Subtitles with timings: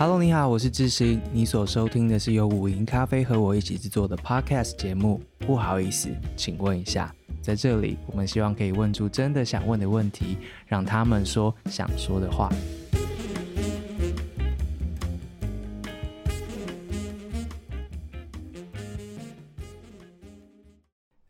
[0.00, 1.20] Hello，你好，我是智行。
[1.32, 5.20] 你所收听的是由五营咖啡和我一起制作的 Podcast 节目。
[5.40, 7.12] 不好意思，请问一下，
[7.42, 10.38] 在这里，我们希望可以问出真的想问的问题，
[10.68, 12.48] 让他们说想说的话。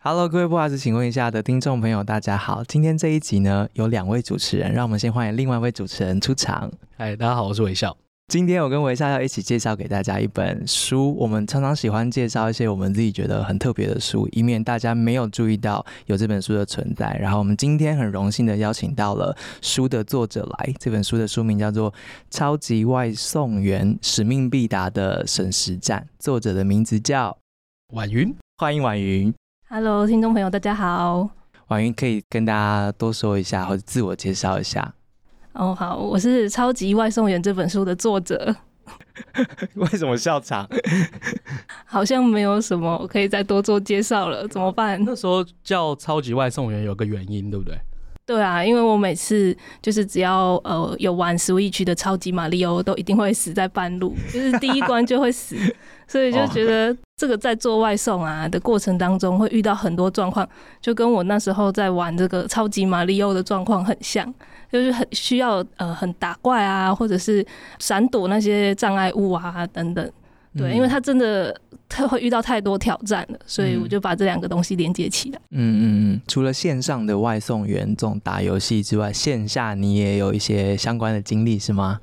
[0.00, 2.62] Hello，各位不好意思，请问一下的听众朋友，大家好。
[2.64, 6.70] 今天这一集呢，有两位主持人，让我们先欢迎另外一位主持人出场。
[6.98, 7.96] 嗨，大家好，我是微笑。
[8.28, 11.16] 今天我跟维夏要一起介绍给大家一本书。
[11.16, 17.16] 我们常常喜欢介绍一些我们自己觉得很特别的书，以免大家没有注意到有这本书的存在。
[17.18, 20.74] 然后我们今天很荣幸的邀请到了书的作者来。
[20.78, 21.90] 这本书的书名叫做
[22.28, 27.34] 《超级外送员：使命必达的省时战》，作者的名字叫
[27.94, 28.36] 婉云。
[28.58, 29.32] 欢迎婉云。
[29.70, 31.30] Hello，听众朋友，大家好。
[31.68, 34.92] 婉云可以跟大家多说一下，或者自我介绍一下。
[35.58, 38.54] 哦，好，我是《超级外送员》这本书的作者。
[39.74, 40.64] 为什么笑场？
[41.84, 45.02] 好像没有什么可以再多做介绍了，怎么办？
[45.04, 47.76] 那时候叫《超级外送员》有个原因，对不对？
[48.24, 55.56] 对啊，因为我每次就是只要呃有玩 Switch 的超级玛利欧，都一定会死在半路， 就是第一关就会死，
[56.06, 60.48] 所以就觉得这个在做外送啊的过程当中会遇到很多状况，
[60.80, 64.32] 就跟我那时候在玩这个超级玛利欧的状况很像。
[64.70, 67.44] 就是很需要呃很打怪啊，或者是
[67.78, 70.10] 闪躲那些障碍物啊等等，
[70.56, 75.38] 对，嗯、因为他真的他会遇到太多挑战了，所以我就把这两个东西连接起来。
[75.50, 76.20] 嗯嗯嗯。
[76.28, 82.00] 除了线上的外送员这种打游戏之外，线下你也有一些相关的经历是吗？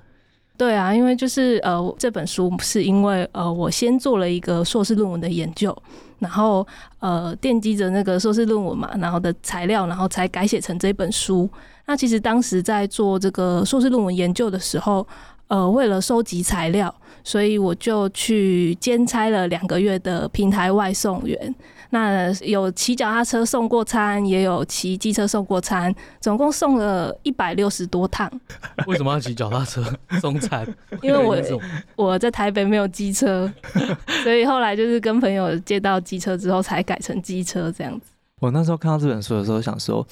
[0.58, 5.76] 对啊，因为就是呃这本书是因为呃我先做了一个硕士论文的研究，
[6.18, 6.66] 然后
[7.00, 11.48] 呃奠基着那个硕士论文嘛，然后的材料，然后才改写成这本书。
[11.88, 15.08] 那其实当时在做这个硕士论文研究的时候，
[15.48, 21.56] 呃，为了收集材料，所以我就去兼差了两个月的平台外送员。
[21.92, 28.30] 那有骑脚踏车送过餐，也有骑机车送过餐，总共送了一百六十多趟。
[28.88, 29.84] 为什么要骑脚踏车
[30.20, 30.68] 送餐？
[31.04, 31.38] 因为我
[31.96, 33.50] 我在台北没有机车，
[34.24, 38.08] 所以后来就是跟朋友借到机车之后，才改成机车这样子。
[38.40, 40.06] 我那时候看到这本书的时候，想说。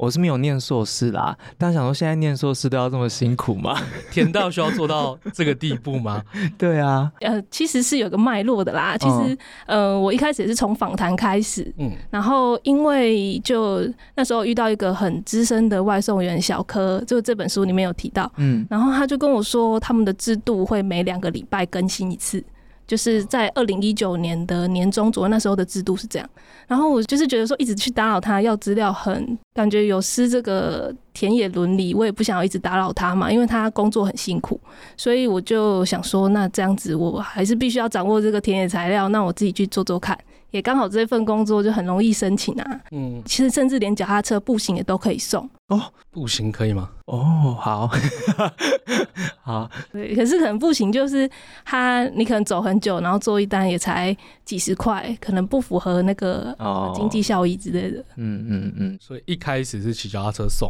[0.00, 3.78] 我是没有念硕士啦，但想说现在念硕士都要这么辛苦吗？
[4.10, 6.22] 甜到需要做到这个地步吗？
[6.56, 8.96] 对啊，呃，其实是有个脉络的啦。
[8.96, 22.42] 其实，嗯、呃，我一开始也是从访谈开始，嗯，然后因为就那时候遇到一个很资深的外送员小柯，就这本书里面有提到，嗯，然后他就跟我说，他们的制度会每两个礼拜更新一次。
[22.90, 26.28] 就是在二零一九年的年中左右，那时候的制度是这样。
[26.66, 31.94] 然后我就是觉得说，一直去打扰他要资料，很感觉有失这个田野伦理。
[31.94, 34.60] 我也不想要一直打扰他嘛，因为他工作很辛苦，
[34.96, 40.18] 所以我就想说，那这样子我还是必须要掌握这个田野材料，那我自己去做做看。
[40.50, 45.80] 也刚好这份工作就很容易申请啊，嗯，其实甚至连脚踏车、步行也都可以送哦。
[46.10, 46.90] 步行可以吗？
[47.06, 47.88] 哦，好，
[49.42, 51.28] 好，对，可是可能步行就是
[51.64, 56.56] 他，你可能走很久，然后做一单也才几十块，可能不符合那个
[56.94, 58.04] 经济效益之类的。
[58.16, 60.68] 嗯嗯嗯，所以一开始是骑脚踏车送，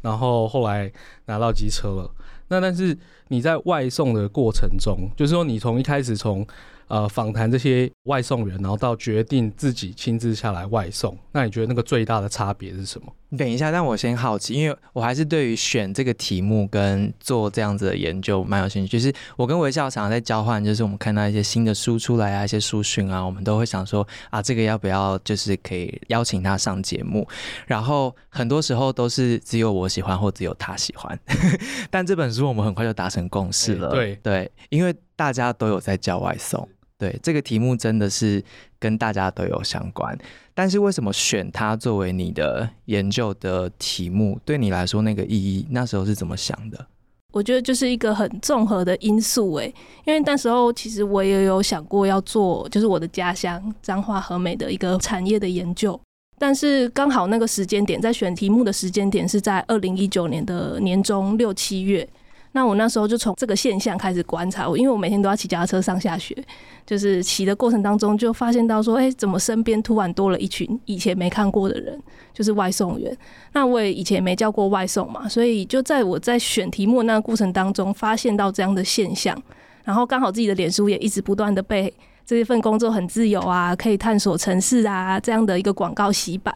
[0.00, 0.90] 然后后来
[1.26, 2.10] 拿到机车了。
[2.48, 2.96] 那但是
[3.28, 6.46] 你在外送的过程中，就是说你从一开始从
[6.92, 13.10] 呃，访谈这些外送员，然后到决定自己亲自下来外送，那你觉得那个最大的差别是什么？
[13.34, 18.92] 等一下，但我先好奇，因为我还是对于选这个题目跟做这样子的研究蛮有兴趣。
[18.92, 27.26] 就是我跟微笑常常在交换，就是我们看到一些新的书出来啊，一些书讯啊，我们都会想说啊，这个要不要就是可以邀请他上节目？
[27.66, 31.18] 然后很多时候都是只有我喜欢或只有他喜欢，
[31.90, 33.88] 但这本书我们很快就达成共识了。
[33.92, 36.68] 对对，因为大家都有在叫外送。
[37.02, 38.40] 对，这个题目真的是
[38.78, 40.16] 跟大家都有相关，
[40.54, 44.38] 但是为什么选它作为你的研究的题目？
[44.44, 46.86] 对你来说那个意义，那时候是怎么想的？
[47.32, 49.74] 我觉得就是一个很综合的因素诶，
[50.04, 56.00] 因为那时候其实我也有想过要做，就是我的家乡彰化和美的一个产业的研究，
[56.38, 62.08] 但是刚好那个时间点，在选题目的时间点是在二零一九年的年中六七月。
[62.54, 66.36] 那我那时候就从这个现象开始观察，我因为我每天都要骑脚踏车上下学，
[66.84, 71.98] 就是骑的过程当中就发现到说，哎，怎么身边突然多了一群以前没看过的人，
[72.34, 73.16] 就是外送员。
[73.54, 79.40] 那我也以前没叫过外送嘛，所以就在我在选题目那个过程当中，发现到这样的现象，
[79.82, 81.92] 然后刚好自己的脸书也一直不断的被
[82.26, 86.54] 这一份工作很自由啊，可以探索城市啊这样的一个广告洗版，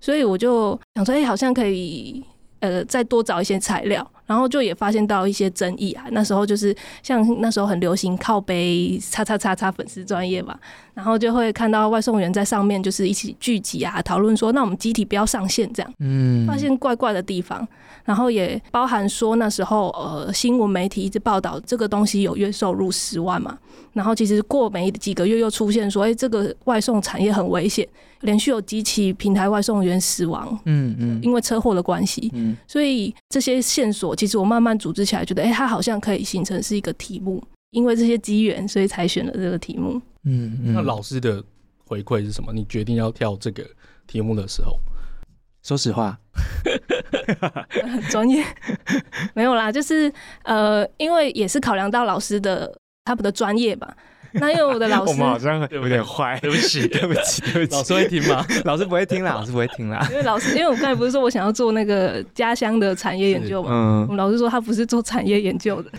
[0.00, 2.24] 所以我就想说，哎，好像可以。
[2.60, 6.04] 呃，再多找一些材料，然后就也发现到一些争议啊。
[6.12, 10.56] 那时候就是像那时候很流行靠背叉叉叉叉粉丝专业嘛，
[10.94, 15.92] 然后就会看到外送员在上面就是一起聚集啊，讨论说那我们集体不要上线这样。
[16.00, 17.66] 嗯，发现怪怪的地方，
[18.04, 23.58] 然后也包含说那时候呃新闻媒体一直报道这个东西有月收入十万嘛，
[23.92, 27.86] 然后其实过没几个月又出现说，哎，这个外送产业很危险。
[28.20, 40.00] 连续有几起平台外送员死亡，嗯嗯，因为车祸的关系，嗯，所以这些线索其实我慢慢组织起来，觉得哎，它好像可以形成是一个题目，因为这些机缘，所以才选了这个题目。
[40.24, 40.74] 嗯嗯。
[40.74, 41.42] 那老师的
[41.86, 42.52] 回馈是什么？
[42.52, 43.64] 你决定要跳这个
[44.06, 44.78] 题目的时候，
[45.62, 46.18] 说实话，
[47.82, 48.44] 很 专业，
[49.34, 50.12] 没有啦，就是
[50.44, 53.96] 呃，因为也是考量到老师的他们的专业吧。
[54.40, 57.76] 那因为我的老师，我们好像有点坏，对不起， 对不起，对不起。
[57.76, 58.44] 老师会听吗？
[58.64, 60.04] 老师不会听啦，老师不会听啦。
[60.10, 65.90] 因为老师，因为我刚才不是说我想要做那个家乡的产业研究嘛，嗯，我们老师说他不是做产业研究的，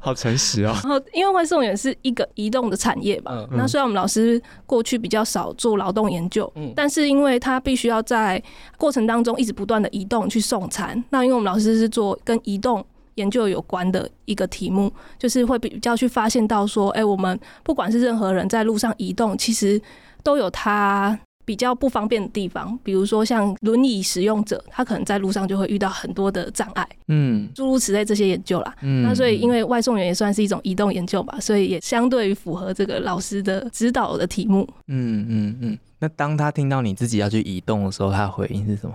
[0.00, 0.72] 好诚实哦。
[0.82, 8.42] 然后，因为外送员是一个移动的产业吧，嗯，那虽然我们老师过去比较少做劳动研究，嗯，但是因为他必须要在
[8.76, 12.84] 过程当中一直不断的移动去送餐，那因为我们老师是做跟移动。
[13.18, 19.80] 研究有关的一个题目，就是会比较去发现到说，哎、欸，我们不管是任何人在路上移动，其实
[20.22, 22.78] 都有他比较不方便的地方。
[22.82, 28.74] 比如说像轮椅使用者，他可能在路上就会遇到很多的障碍，嗯，诸如此类这些研究啦。
[28.82, 34.68] 嗯，那所以因为外送员也算是一种移动研究吧，所以也相对于符合这个老师的指导的题目。
[34.86, 35.78] 嗯嗯嗯。
[36.00, 38.94] 那当他听到你自己要去移动的时候，他的回应是什么？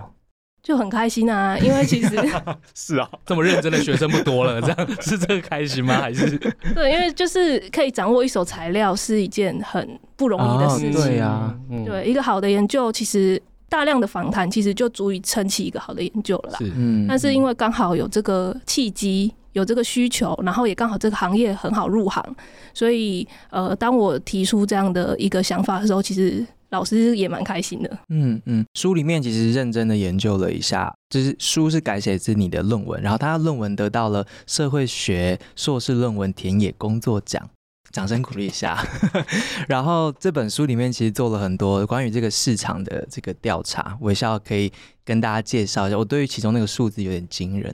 [0.64, 2.08] 就很开心啊，因为其实
[2.74, 6.00] 是啊，这么认真的学生不多了，这样 是这个开心吗？
[6.00, 6.38] 还是
[6.74, 10.98] 对，因为就是可以掌握一手材料是一件很不容易的事情。
[10.98, 16.58] 哦、对呀、啊，对一个好的研究，其实大量的访谈其实就足以撑起一个好的研究了啦。
[16.58, 17.04] 是，嗯。
[17.06, 22.24] 但是因为刚好有这个契机，有这个需求，然后也刚好这个行业很好入行，
[22.72, 26.42] 所以呃，当我提出这样的一个想法的时候，其实。
[26.74, 27.98] 老师也蛮开心的。
[28.08, 37.48] 嗯嗯，书里面其实认真的研究了一下，就是书是改写自你的论文，然后他的论文得到了社会学硕士论文田野工作奖，
[37.92, 38.84] 掌声鼓励一下。
[39.68, 44.72] 然后这本书里面其实做了很多关于这个市场的这个调查，微笑可以
[45.04, 45.96] 跟大家介绍一下。
[45.96, 47.72] 我对于其中那个数字有点惊人。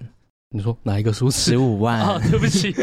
[0.53, 1.53] 你说哪一个数字？
[1.53, 2.01] 十五万？
[2.03, 2.75] 哦， 对不起，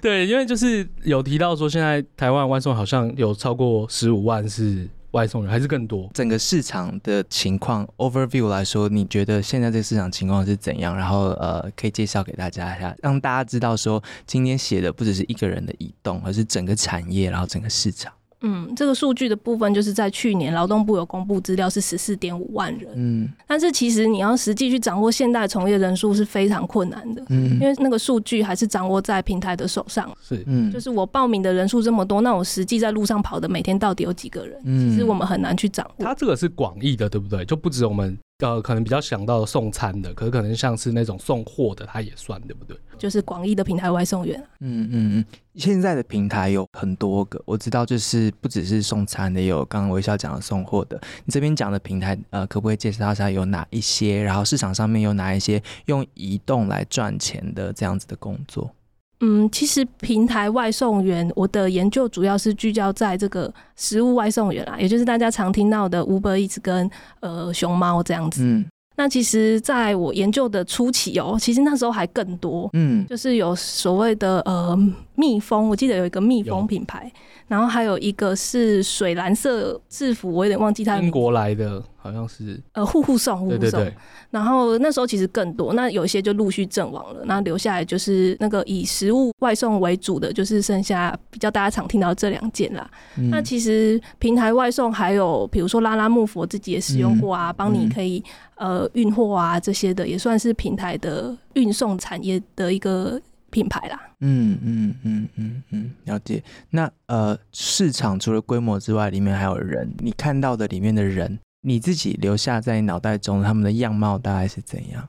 [0.00, 4.88] 对，因为就是有提到说，现在台湾万送好像有超过十五万是。
[5.16, 6.10] 外送人还是更多。
[6.12, 10.94] 整个市场的情况 overview 来说，你觉得现在这个市场情况是怎样？
[10.94, 18.12] 然后呃，可以介绍给大家一下，让大家知道说，今天写的不只是一个人的移动，而是整个产业，然后整个市场。
[18.42, 22.92] 嗯，这个数据的部分就是在去年劳动部有公布资料是十四点五万人。
[22.94, 27.24] 嗯，但是其实你要实际去掌握现代从业人数是非常困难的。
[27.30, 30.10] 嗯，因为那个数据还是掌握在平台的手上。
[30.22, 34.60] 是，嗯，就是我报名的人数这么多，那我实际在路上跑的每天到底有几个人？
[34.64, 36.04] 嗯，其实我们很难去掌握。
[36.04, 37.44] 它这个是广义的，对不对？
[37.44, 38.16] 就不止我们。
[38.40, 42.76] 呃，可能比较想到送餐的，可是可能像是那种送货的，它也算，对不对？
[42.98, 44.38] 就是广义的平台外送员。
[44.60, 45.24] 嗯嗯嗯，
[45.54, 51.00] 现在的平台有很多个，我知道，就是不只是送餐的，也有刚刚微笑讲的送货的。
[51.24, 54.22] 你这边讲的平台，呃，可不可以介绍一下有哪一些？
[54.22, 58.70] 然后市场上面有哪一些用移动来赚钱的这样子的工作？
[59.20, 68.42] 嗯，其实平台外送员，我的研究主要是聚焦在这个食物外送员啦，也就是大家常听到的 Uber Eats 跟呃熊猫这样子。
[68.44, 72.68] 嗯，那其实在我研究的初期哦、喔，其实那时候还更多。
[72.74, 74.78] 嗯，就是有所谓的呃
[75.16, 77.10] 蜜蜂，我记得有一个蜜蜂品牌，
[77.48, 80.96] 然后还有一个是水蓝色制服，我有点忘记它。
[80.98, 81.82] 英国来的。
[82.06, 83.58] 好像是呃，户户送，户户送。
[83.58, 83.94] 对对对。
[84.30, 92.88] 然后那时候其实更多，那有一些就陆续阵亡了，那留下来就是那个以食物外送为主的，就是剩下比较大家常听到这两件啦。
[93.18, 98.22] 嗯、那其实平台外送还有，比如说拉拉木佛自己也使用过啊，帮、嗯、你可以
[98.54, 103.20] 呃运货啊这些的，也算是平台的运送产业的一个
[103.56, 103.98] 品牌啦。
[104.20, 106.44] 嗯嗯嗯嗯嗯，了解。
[106.68, 111.38] 那呃，市场除了规模之外，里面还有人，你看到的里面的人。
[111.62, 115.08] 你自己留下在脑袋中，他们的样貌大概是怎样？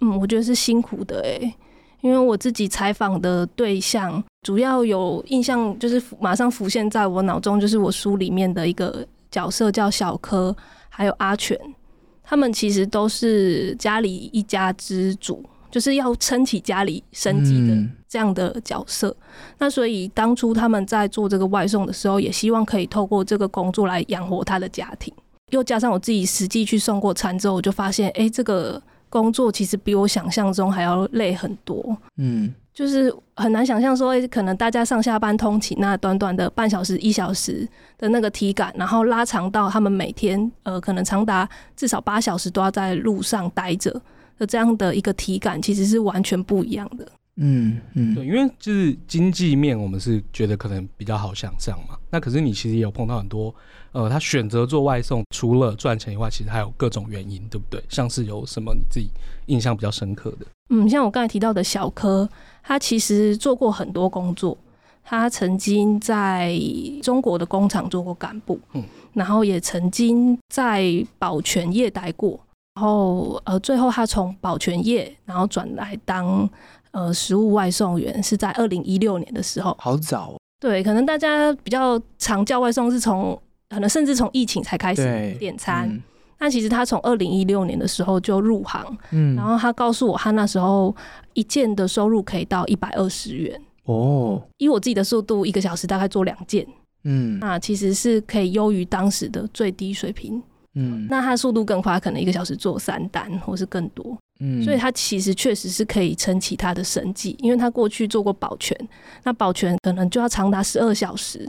[0.00, 1.52] 嗯，我觉得是辛苦的诶，
[2.02, 10.54] 因为我自己采访的对象，主要有印象就是马上浮现在我脑中，就是我书里面的一个角色叫小柯，
[10.88, 11.58] 还有阿全，
[12.22, 17.76] 他们其实都是家里一家之主，就是要撑起家里生计的
[18.08, 19.08] 这样的角色。
[19.08, 19.54] 嗯。
[19.58, 25.12] 那所以当初他们在做这个外送的时候，也希望可以透过这个工作来养活他的家庭。
[25.50, 31.96] 又加上我自己实际去送过餐之后，我就发现，哎、欸，这个工作其实比我想象中还要累很多。
[32.18, 43.98] 嗯，就是很难想象说，欸，可能大家上下班通勤那短短的半小时、一小时的那个体感，然后拉长到他们每天呃，可能长达至少八小时都要在路上待着
[44.38, 47.06] 的这样的一个体感，其实是完全不一样的。
[47.40, 51.96] 嗯嗯，对，因为就是经济面，我们是觉得可能比较好想象嘛。
[52.10, 53.54] 那可是你其实也有碰到很多，
[53.92, 57.80] 呃，他选择做外送，除了赚钱以外，其实还有各种原因，对不对？
[57.88, 59.08] 像是有什么你自己
[59.46, 60.46] 印象比较深刻的？
[60.70, 62.28] 嗯，像我刚才提到的小柯，
[62.64, 64.58] 他其实做过很多工作，
[65.04, 66.60] 他曾经在
[67.00, 72.40] 中国的工厂做过干部，嗯，然后也曾经在保全业待过，
[72.78, 76.48] 然后呃，最后他从保全业然后转来当。
[76.92, 80.36] 呃，食物外送员是在二零一六年的时候，好早哦。
[80.58, 85.86] 对，可能大家比较常叫外送是从，可能甚至从疫情才开始点餐。
[85.86, 86.02] 嗯、
[86.38, 90.92] 但其实他从二零一六年的时候就入行，嗯，然后他告诉我，他那时候
[91.34, 94.42] 一件的收入可以到一百二十元哦。
[94.56, 96.66] 以我自己的速度，一个小时大概做两件，
[97.04, 100.42] 嗯，那其实是可以优于当时的最低水平。
[100.78, 104.16] 嗯，那他速度更快，可能一个小时做三单或是更多。
[104.40, 108.78] 嗯，所以他其实确实是可以撑起他的生计，因为他过去做过保全，
[109.24, 111.48] 那保全可能就要长达十二小时，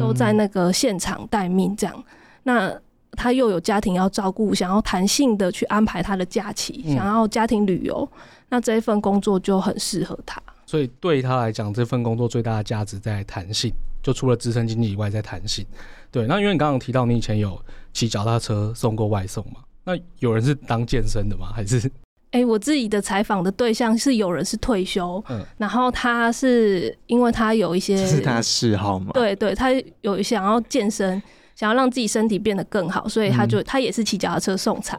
[0.00, 2.04] 都在那个现场待命这样。
[2.44, 2.74] 那
[3.12, 8.08] 他又有家庭要照顾，想要弹性的去安排他的假期，想要家庭旅游，
[8.48, 10.40] 那这一份工作就很适合他。
[10.64, 13.70] 所以对他来讲，这份工作最大的价值在弹性，
[14.02, 15.66] 就除了支撑经济以外，在弹性。
[16.10, 19.60] 对，那因为你刚刚提到你以前有骑脚踏车送过外送嘛？
[19.84, 21.52] 那有人是当健身的吗？
[21.54, 21.90] 还是？
[22.30, 29.10] 哎、欸，我自己的采访的对象是有人是退休，嗯，然后他是因为他有一些，是他嗜好吗？
[29.12, 29.70] 对对，他
[30.00, 31.22] 有想要健身，
[31.54, 34.98] 想要让自己身体变得更好，所以他就、嗯、他也是骑脚踏车送餐。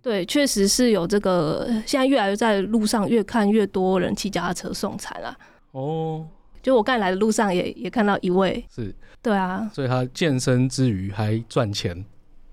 [0.00, 5.36] 对，确实是有这个，现在越来越在路上越看越多人骑脚踏车送餐了。
[5.72, 6.24] 哦，
[6.62, 12.04] 就我刚才来的路上也也看到一位，是，对啊，所以他健身之余还赚钱，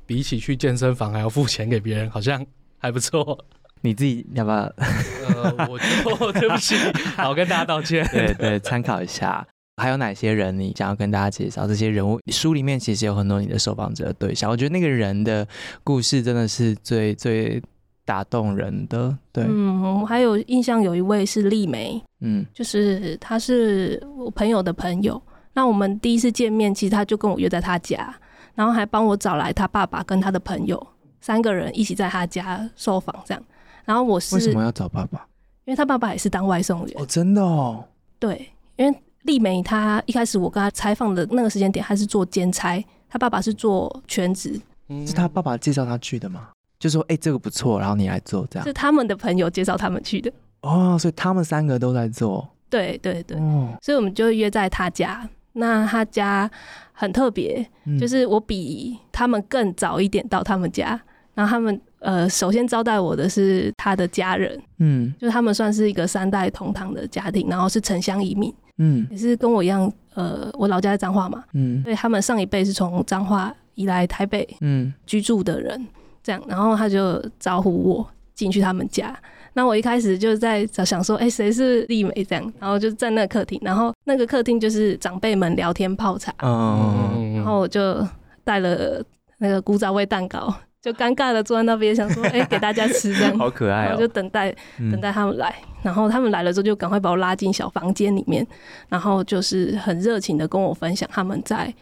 [0.08, 2.44] 比起去健身房还要付钱给别人，好像
[2.80, 3.38] 还不错。
[3.82, 4.56] 你自己要不要？
[4.58, 6.76] 呃，我就 对不起，
[7.16, 8.04] 好，跟大家道歉。
[8.12, 9.46] 对对，参考一下。
[9.80, 11.68] 还有哪些人你想要跟大家介绍？
[11.68, 15.48] 这些人物书里面其实有很多你的受访者的对象，我觉得那个人的
[15.84, 17.62] 故事真的是最最
[18.04, 19.16] 打动人的。
[19.32, 25.22] 对，嗯，我还有印象有一位是丽梅，嗯，就是他是我朋友的朋友。
[25.54, 28.12] 那我们第一次见面，其实他就跟我约在他家，
[28.58, 30.88] 然后还帮我找来他爸爸跟他的朋友，
[31.22, 33.44] 三个人一起在他家受访，这样。
[33.86, 35.28] 然后我是为什么要找爸爸？
[35.66, 37.86] 因为他爸爸也是当外送员哦，真的哦。
[38.18, 44.60] 对，因为丽梅她一开始我跟她采访的那个时间点，她是做兼差，她爸爸是做全职。
[45.06, 46.48] 是他爸爸介绍他去的吗？
[46.80, 48.66] 就说哎、欸，这个不错，然后你来做这样。
[48.66, 52.48] 是他们的朋友介绍他们去的哦，所以他们三个都在做。
[52.70, 55.28] 对对对，哦、所以我们就约在他家。
[55.58, 56.50] 那他家
[56.94, 61.00] 很特别，嗯、就是我比他们更早一点到他们家，
[61.34, 61.80] 然后他们。
[62.00, 75.88] 呃，首先招待我的是他的家人，嗯，就他们算是一个三代同堂的家庭，然后是城乡移民，嗯，也是跟我一样，呃，我老家在彰化嘛，嗯，所以他们上一辈是从彰化移来台北，嗯，居住的人，嗯、
[76.22, 79.20] 这样，然后他就招呼我进去他们家，
[79.58, 88.08] 那我一开始就在想说，哎、欸，谁是丽梅这样，然后就在那个客厅，然后那个客厅就是长辈们聊天泡茶，嗯，嗯，然后我就
[88.44, 89.04] 带了
[89.40, 90.54] 那个古早味蛋糕。
[90.80, 93.90] 就尴尬的坐在那边，想说，哎、欸，给大家吃这样， 好可爱哦、喔。
[93.90, 95.50] 然后就等待，等待他们来。
[95.50, 98.46] 嗯、然后他们来了之后，就赶快把我拉进小房间里面，
[98.88, 101.74] 然后就是很热情的跟我分享他们在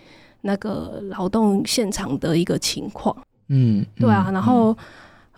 [0.42, 3.14] 那个劳动现场的一个情况。
[3.50, 4.30] 嗯，嗯对啊。
[4.32, 4.76] 然后，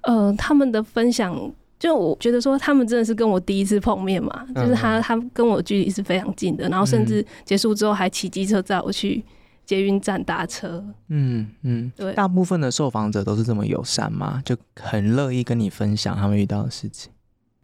[0.04, 1.36] 呃，他们的分享，
[1.80, 6.68] 就我觉得说，他们真的是跟我第一次碰面嘛，就是他，他跟我距离是非常近的。
[6.70, 9.24] 然后，甚至结束之后还骑机车载我去。
[9.68, 14.42] 捷运站搭车，嗯嗯，对，大部分的受访者都是这么友善吗？
[14.46, 17.12] 就很乐意跟你分享他们遇到的事情。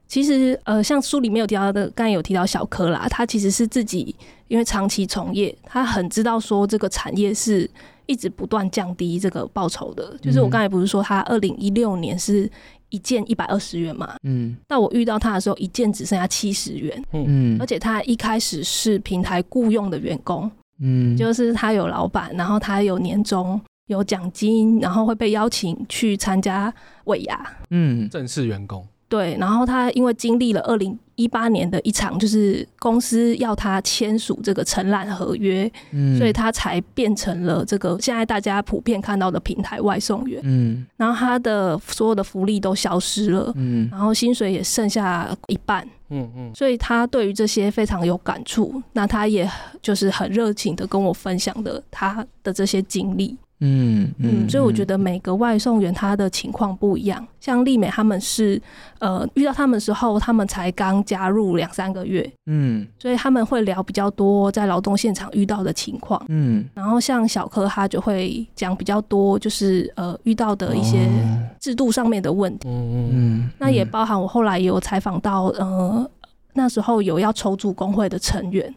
[0.06, 4.14] 其实，呃，像书里面有提到的，刚才有提到小柯啦，他其实是自己
[4.50, 7.70] 因为长期从业，他很知道说这个产业是
[8.06, 10.14] 一直不断降低这个报酬的。
[10.22, 12.52] 就是我刚才不是说他二零一六年是
[12.94, 20.50] 一件一百二十元嘛，嗯，那我遇到他的时候，一件只剩下七十元，嗯，而且他一开始是平台雇佣的员工。
[20.80, 26.72] 嗯，就是他有老板，然后他有年终，有奖金，然后会被邀请去参加
[27.06, 27.56] 尾牙。
[27.72, 28.86] 嗯，正式员工。
[29.10, 49.50] 对，然后他因为经历了二零一八年的一场，就是公司要他签署这个承揽合约，嗯，所以他才变成了这个现在大家普遍看到的平台外送员，嗯，然后他的所有的福利都消失了，嗯，然后薪水也剩下一半，嗯嗯，所以他对于这些非常有感触，那他也
[49.82, 53.38] 就是很热情的跟我分享的他的这些经历。
[53.66, 57.26] 嗯嗯，所以我觉得每个外送员他的情况不一样。
[57.40, 58.62] 像丽美他们是，
[59.00, 66.66] 呃，遇到他们的时候，他们才刚加入两三个月，嗯，所以他们会聊比较多在劳动现场遇到的情况，嗯。
[66.74, 71.08] 然后像小柯他就会讲比较多，就是呃遇到的一些
[71.60, 73.50] 制度上面的问题，嗯嗯。
[73.60, 76.03] 那也包含我后来也有采访到，呃，
[76.54, 78.74] 那时候有要筹组工会的成员。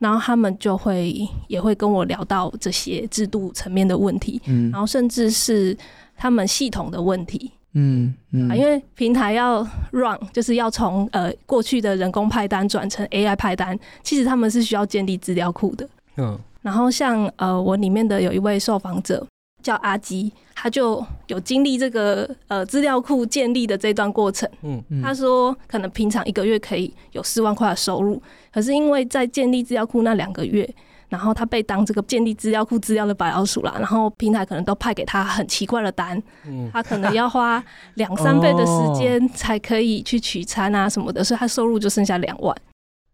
[0.00, 1.14] 然后他们就会
[1.46, 5.76] 也会跟我聊到这些制度层面的问题，嗯，然后甚至是
[6.16, 9.60] 他们系统的问题，嗯嗯，因为平台要
[9.90, 19.26] run，就是要从呃过去的人工派单转成 AI 派单，其实他们是需要建立资料库的，嗯，然后像呃我里面的有一位受访者。
[19.62, 24.48] 叫阿基，他就有经历这个呃资料库建立的这段过程。
[24.62, 28.20] 嗯，他说可能平常一个月可以有四万块的收入，
[28.52, 30.68] 可是因为在建立资料库那两个月，
[31.08, 37.62] 然后他被当这个建立资料库资料的白老鼠啦，然后平台可能都派给他很奇怪的单，嗯，他可能要花
[37.94, 42.56] 两三倍的时间才可以去取餐啊什么的，所以他收入就剩下两万。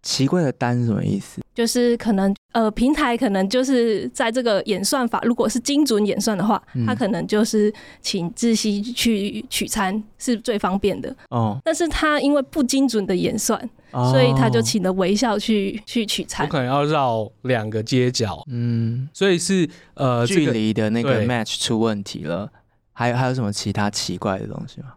[0.07, 1.43] 奇怪的单是什么意思？
[1.53, 11.59] 就是可能呃，平台可能就是在这个演算法，如果是精准演算的话，他、嗯、可能就是请志熙去取餐是最方便的哦。
[11.65, 13.59] 但是它因为不精准的演算，
[13.91, 16.47] 哦、所以他就请了微笑去去取餐。
[16.47, 22.49] 我可能要绕两个街角，嗯，所以是呃距离的那个 match 出问题了。
[22.93, 24.95] 还有还有什么其他奇怪的东西吗？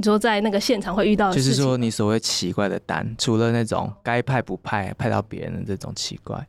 [0.00, 6.42] 你说在那个现场会遇到的，就是说你所谓奇怪的单，除了那种该派不派，派到别人的这种奇怪，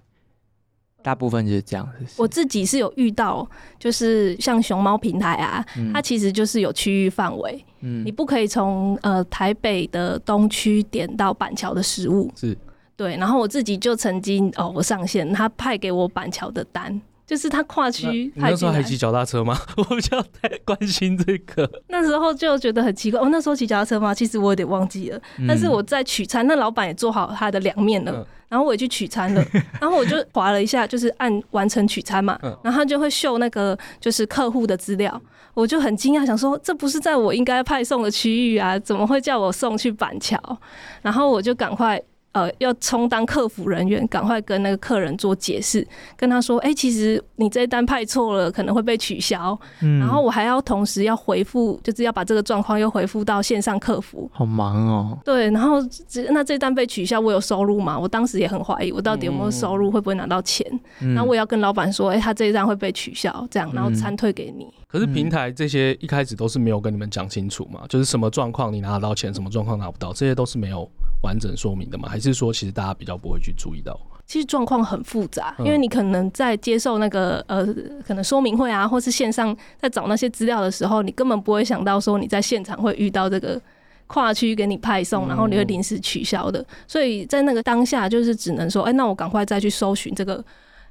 [1.03, 1.85] 大部分就是这样。
[2.15, 3.45] 我自己是有遇到，
[3.77, 12.57] 就是像熊猫平台啊，嗯、它其实就是有区域范围，嗯，你不可以从呃台北的东区点到板桥的食物，是
[12.95, 13.17] 对。
[13.17, 17.01] 然后我自己就曾经哦，我上线，他派给我板桥的单。
[17.31, 19.57] 就是他跨区，你那时候还骑脚踏车吗？
[19.77, 21.81] 我比较太关心这个。
[21.87, 24.13] 那时候就觉得很奇怪，我、哦、那时候骑脚踏车吗？
[24.13, 25.21] 其实我有点忘记了。
[25.37, 29.41] 嗯、但是我在取餐，那老板也做好他的凉面了，嗯、然后我也去取餐了，
[29.79, 35.21] 然后我就划了一下，就是按完成取餐嘛，嗯、然后他就会秀那个就是客户的资料，
[35.53, 40.37] 我就很惊讶，想说这不是在我应该派送的区域啊，怎么会叫我送去板桥？
[41.01, 41.97] 然后我就赶快。
[42.33, 49.59] 呃，要充当客服人员，赶快跟那个客人做解释，跟他说：“哎、欸，其实你这一单派错了，可能会被取消。
[49.81, 54.29] 嗯”然后我还要同时要回复，就是要把这个状况又回复到线上客服。
[54.33, 55.17] 好忙哦。
[55.25, 55.79] 对，然后
[56.29, 57.99] 那这单被取消，我有收入吗？
[57.99, 60.65] 我当时也很怀疑，我到底有没有收入，嗯、会不会拿到钱？
[60.99, 64.63] 然后我也要跟老板说：“哎、欸，他这一单会被取消，这样，然后餐退给你。
[64.63, 67.81] 嗯”可是平台这些一开始都是没有跟你们讲清楚嘛？
[67.89, 70.89] 就是什么状况你拿得到钱，什么状况拿不到，这些都是没有。
[71.21, 72.07] 完整说明的吗？
[72.09, 73.99] 还是说其实大家比较不会去注意到？
[74.25, 77.65] 其实状况很复杂，因为你可能在接受那个呃，
[78.05, 83.61] 可能说明会啊，或是线上在找那些资料的时候，你根本不会想到说你在现场会遇到这个
[84.07, 86.65] 跨区给你派送，然后你会临时取消的。
[86.87, 90.41] 所以在那个当下，就是只能说，哎，那我赶快再去搜寻这个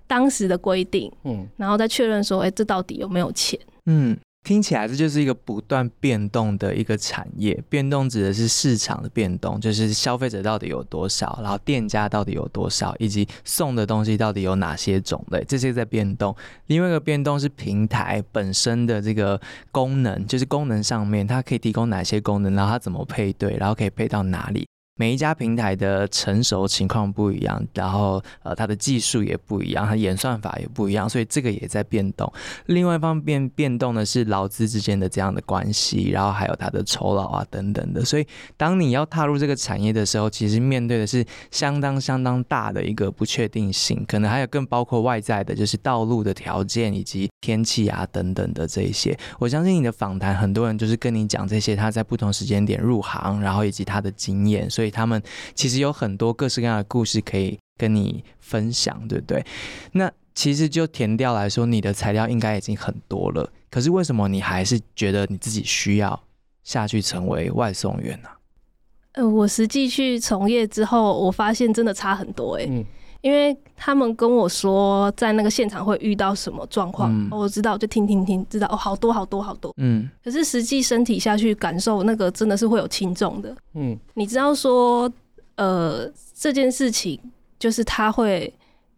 [0.06, 3.58] 当时的规定，嗯，然后再确认说，哎，这到底有没有钱？
[3.86, 4.16] 嗯。
[4.42, 16.35] 听起来这就是一个不断变动的一个产业，变动指的是市场的变动，就是消费者到底有多少，然后店家到底有多少，以及送的东西到底有哪些种类，这些在变动。
[16.66, 24.66] 另外一个变动是平台本身的这个功能，就是功能上面它可以提供哪些功能，然后它怎么配对，然后可以配到哪里。
[25.00, 32.30] 每一家平台的成熟情况不一样，然后呃，它的技术也不一样，它演算法也不一样，所以这个也在变动。
[32.66, 38.04] 另外一方面变动的是劳资之间的这样的关系，然后还有它的酬劳啊等等的。
[38.04, 38.26] 所以
[38.58, 49.18] 当你要踏入这个产业的时候，其实面对的是相当相当大的一个不确定性，可能还有更包括外在的，就是道路的条件以及天气啊等等的这一些。
[49.38, 54.89] 我相信你的访谈，很多人就是跟你讲这些，他在不同时间点入行，然后以及他的经验，所以。
[54.90, 55.22] 他们
[55.55, 59.44] 其实有很多各式各样的故事可以跟你分享，对不对？
[59.92, 63.50] 那其实就填调来说，你的材料应该已经很多了。
[63.70, 66.20] 可是为什么你还是觉得你自己需要
[66.64, 68.29] 下去成为外送员呢？
[69.12, 72.64] 呃，我实际去从业之后，我发现真的差很多哎。
[72.68, 72.85] 嗯，
[73.22, 79.72] 因为他们跟我说在那个现场会遇到什么状况，嗯，我知道，就听听听，知道哦，好多好多好多。
[79.76, 83.54] 嗯，可是实际身体下去感受，那个真的是会有轻重的。
[83.74, 85.11] 嗯，你知道说，
[85.56, 87.20] 呃，这件事情
[87.59, 88.52] 就是它会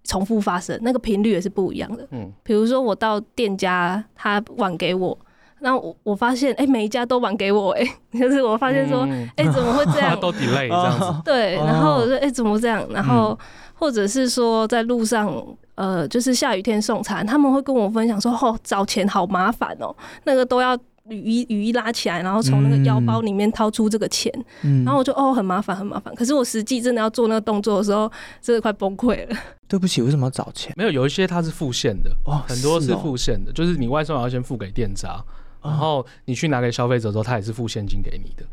[0.04, 2.06] 重复发生，那个频率也是不一样的。
[2.12, 5.18] 嗯，比如说我到店家，他晚给我。
[5.64, 10.18] 那我我发现，哎、欸，每一家都晚给我、欸，哎， 就是我发现说，哎、嗯欸，怎么会这样？
[10.18, 11.22] 都 delay 这样子。
[11.24, 12.85] 对，然后我说，哎、欸，怎么这样？
[12.90, 13.38] 然后
[13.82, 19.92] 或者是说，在路上，呃，就是下雨天送餐，他们会跟我分享说，哦，找钱好麻烦哦，
[20.22, 26.14] 那个都要雨衣雨衣拉起来，然后从那个腰包里面掏出这个钱，嗯、然后我就哦，很麻烦，很麻烦。
[26.14, 28.08] 可是我实际真的要做那个动作的时候，
[28.40, 29.36] 真的快崩溃了。
[29.66, 30.72] 对不起，为什么要找钱？
[30.76, 35.20] 没有，有一些它是付现的，哦，很多是付现的，哦、就是你外送要先付给店家。
[35.60, 38.44] 然后你去拿给消费者之后，他也是付现金给你的。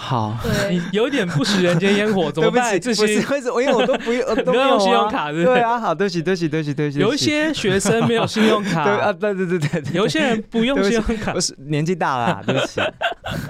[0.00, 0.32] 好，
[0.70, 2.80] 你 有点不食人间烟火， 怎么办？
[2.80, 3.60] 这些为什么？
[3.60, 7.00] 因为我都不用，都 没有信用卡，对啊，好，对不起，对不起，对不起，对不起。
[7.00, 12.80] 有一些学生没有信用卡，对啊，对对对对，有一些人不用信用卡，不是年纪大了，对不起。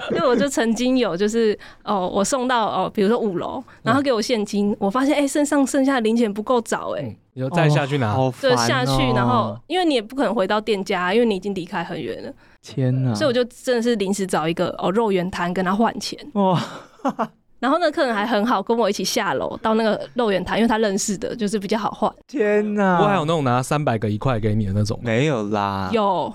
[0.09, 7.15] 因为我就曾经有，就是哦，我送到哦，比如说五楼，然后给我现金，我发现哎，身上剩下的零钱不够找，哎。
[7.33, 12.33] 你就再下去拿，就下去，然后因为你也不可能回到店家，因为你已经离开很远了。
[12.61, 13.13] 天哪！
[13.15, 16.19] 所以我就真的是临时找一个哦肉圆摊跟他换钱。
[16.33, 16.61] 哇！
[17.59, 22.13] 然后那个客人还很好，跟我一起下楼到那个肉圆摊，因为他认识的，就是比较好换。
[22.27, 22.97] 天哪！
[22.97, 24.99] 不过还有那种拿三百个一块给你的那种？
[25.03, 25.89] 没有啦。
[25.91, 26.33] 有。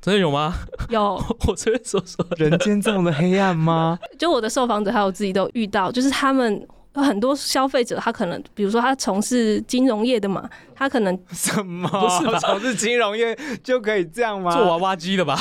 [0.00, 0.54] 真的有吗？
[0.88, 1.22] 有。
[1.48, 2.24] 我随便说说。
[2.36, 3.98] 人间这么的黑暗吗？
[4.18, 6.66] 就我的受访者还有自己都遇到，就是他们。
[6.94, 14.50] 很多消费者，他可能，比如说他从事金融业的嘛，他可能什么不是从事金融业就可以这样吗？
[14.50, 15.36] 做娃娃机的吧？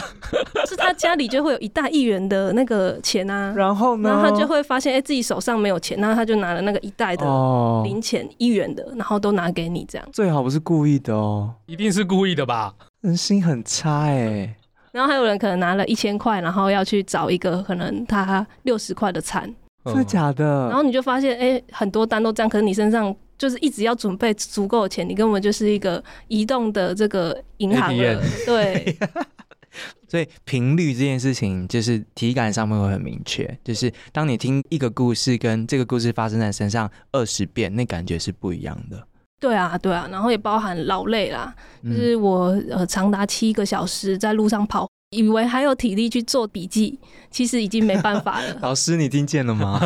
[0.67, 7.25] 是他家里就会有一大亿元的那个钱啊，然后呢，然后他就会发现，哎、欸，自己手上没有钱，然后他就拿了那个一袋的
[7.83, 10.07] 零钱一元的，然后都拿给你这样。
[10.11, 12.73] 最好不是故意的哦，一定是故意的吧？
[13.01, 14.55] 人心很差哎、欸。
[14.91, 19.53] 然后还有人可能拿了一千块，然后要去找一个可能他六十块的餐。
[19.87, 20.67] 真的假的？
[20.67, 28.21] 然后你就发现，哎、欸，很多单都这样，可是你身上就是一直要准备足够的钱，你根本就是一个移动的这个银行了。
[28.45, 28.97] 对，
[30.07, 39.07] 所以频率这件事情，就是体感上面会很明确，就是当你听一个故事，跟这个故事发生在身上二十遍，那感觉是不一样的。
[39.39, 44.86] 对啊，对啊，然后也包含劳累啦，就是我呃长达七个小时在路上跑。
[45.11, 46.99] 以为还有体力去做笔记，
[47.31, 48.57] 其实已经没办法了。
[48.61, 49.79] 老师，你听见了吗？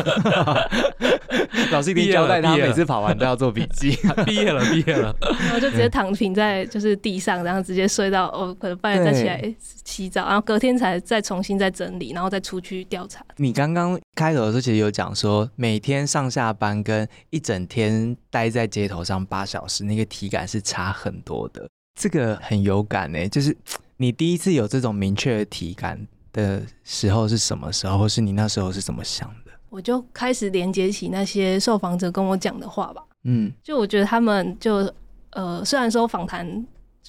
[1.70, 3.96] 老师已经交代他每次跑完都要做笔记。
[4.26, 5.14] 毕业了，毕业了。
[5.20, 9.54] 然后就直接躺平在就是地上，然后直接睡到哦，可能半夜再起来
[9.84, 13.24] 洗澡，然后隔天才再重新再整理，然后再出去调查。
[13.36, 21.68] 你刚刚开头的时候其实有讲说，每天上下班跟一整天待在街头上八小时，那个体感是差很多的。
[21.94, 23.56] 这个很有感呢，就是。
[23.96, 29.52] 你第一次有这种明确的体感的时候是什么时候，或是你那时候是怎么想的？
[29.68, 33.02] 我就开始连接起那些受访者跟我讲的话吧。
[33.24, 34.92] 嗯，就我觉得他们就
[35.30, 36.66] 呃，虽然说访谈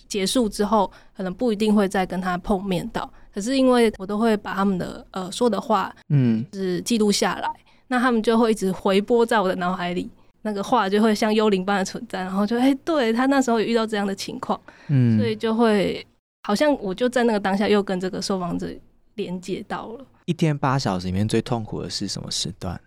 [0.08, 10.10] 结束之后可能不一定会再跟他碰面到，可是因为我都会把他们的呃说的话，嗯，是记录下来，嗯、那他们就会一直回播在我的脑海里，
[10.43, 16.06] 那个话就会像幽灵般的存在，然后就哎、欸，对他那时候也遇到这样的情况，嗯，所以就会。
[16.43, 18.67] 好像我就在那个当下又跟这个受访者
[19.15, 20.06] 连接到了。
[20.25, 22.79] 一天八小时里面最痛苦的是什么时段？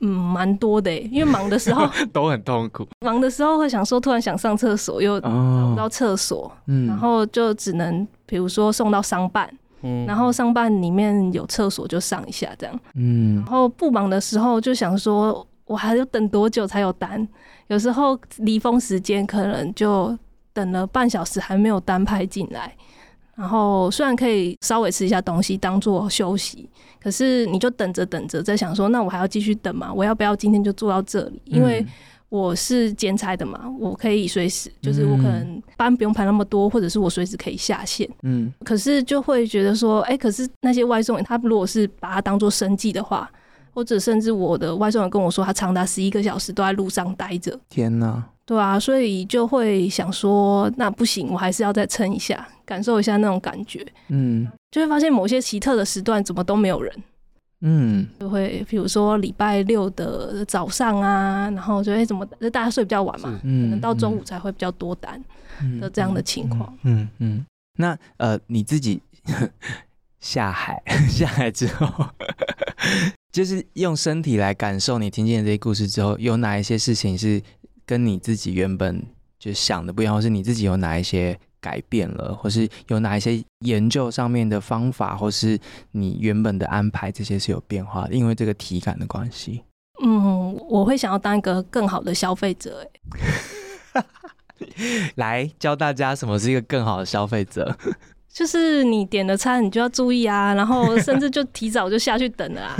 [0.00, 2.86] 嗯，蛮多的，因为忙的时候 都很痛苦。
[3.04, 12.80] 忙的时候会想说，突然想上厕所又找不到厕所，哦嗯、然后就只能比如说送到商办，嗯、然后商办里面有厕所就上一下这样。
[12.94, 17.28] 嗯，然后不忙的时候就想说，我还要等多久才有单？
[17.66, 20.18] 有时候离峰时间可能就
[20.54, 22.74] 等了半小时还没有单派进来。
[23.40, 26.68] 然后虽然可以稍微吃一下东西当做休息，
[27.02, 29.90] 可是你就等着等着，在想说，那我还要继续等吗？
[29.90, 31.40] 我要不要今天就做到这里？
[31.46, 31.84] 因为
[32.28, 38.06] 我是兼差的嘛，我可以随时，就是我可能班不用排那么多，或者是我随时可以下线。
[38.24, 43.30] 嗯，可是就会觉得说，哎，可是那些外送员，他如果是把它当做生计的话，
[43.72, 47.58] 或者甚至我的外送员跟我说，他长达十一个小时都在路上待着。
[47.70, 48.22] 天哪！
[48.50, 53.86] 对啊，所以就会想说，那不行，我还是要再撑一下，感受一下那种感觉。
[54.08, 56.92] 嗯，就会发现某些奇特的时段怎么都没有人。
[57.60, 65.22] 嗯，就会比如说礼拜六的早上啊，然后就会怎么大家睡比较晚嘛，嗯，可能到中午才会比较多单
[65.80, 66.76] 的这样的情况。
[66.82, 67.46] 嗯嗯，嗯，
[67.78, 69.00] 那呃，你自己
[70.18, 72.04] 下海 下海之后，
[73.30, 77.40] 就是用身体来感受你听见这些故事之后，有哪一些事情是？
[77.86, 79.02] 跟你自己原本
[79.38, 85.58] 就想的不一样，或是你自己有哪一些改变了，或是有哪一些研究上面的方法，或是
[85.92, 89.62] 你原本的安排，这些是有变化的，因为这个体感的关系。
[90.02, 92.86] 嗯，我会想要当一个更好的消费者。
[93.92, 94.04] 哎，
[95.16, 97.76] 来教大家什么是一个更好的消费者。
[98.32, 102.76] 就是你点的餐，你就要注意啊， 然后甚至就提早就下去等了啊，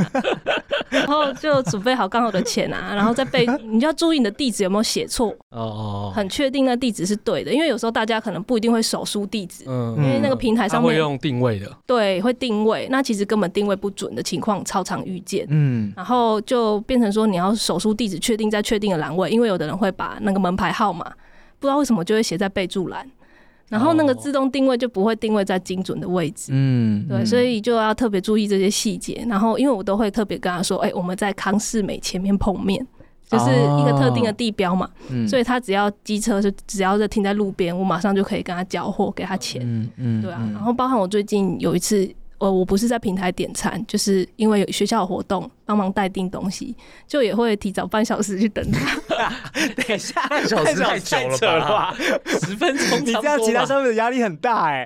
[0.90, 5.30] 然后就准备好刚好的钱啊，然后再备，你就要注意你的地址有没有写错。
[5.50, 21.04] 哦哦，很确定那地址是对的，因为有时候大家可能不一定会手输地址，嗯，因为那个平台上面会用定位的，对，会定位，那其实根本定位不准的情况超常遇见，嗯，然后就变成说你要手输地址，确定在确定的栏位，因为有的人会把那个门牌号码
[21.58, 23.04] 不知道为什么就会写在备注栏。
[23.70, 29.24] 然后那个自动定位就不会定位在精准的位置，嗯，对，所以就要特别注意这些细节。
[29.26, 32.86] 然后因为我都会特别跟他说，哎、欸，我们在康世美前面碰面，
[33.30, 40.46] 就是一个特定的地标嘛，哦、所以他只要机车就只要是停在路边，我马上就可以跟他交货，给他钱，嗯嗯，对啊。
[40.52, 42.12] 然后包含我最近有一次。
[42.40, 46.74] 呃，我不是在平台点餐，就是因为有学校有活动，帮忙代订东西，
[47.06, 48.96] 就也会提早半小时去等他。
[49.76, 51.94] 等一下，半小时太久了吧？
[52.26, 54.84] 十分钟，你这样其他消费者压力很大哎。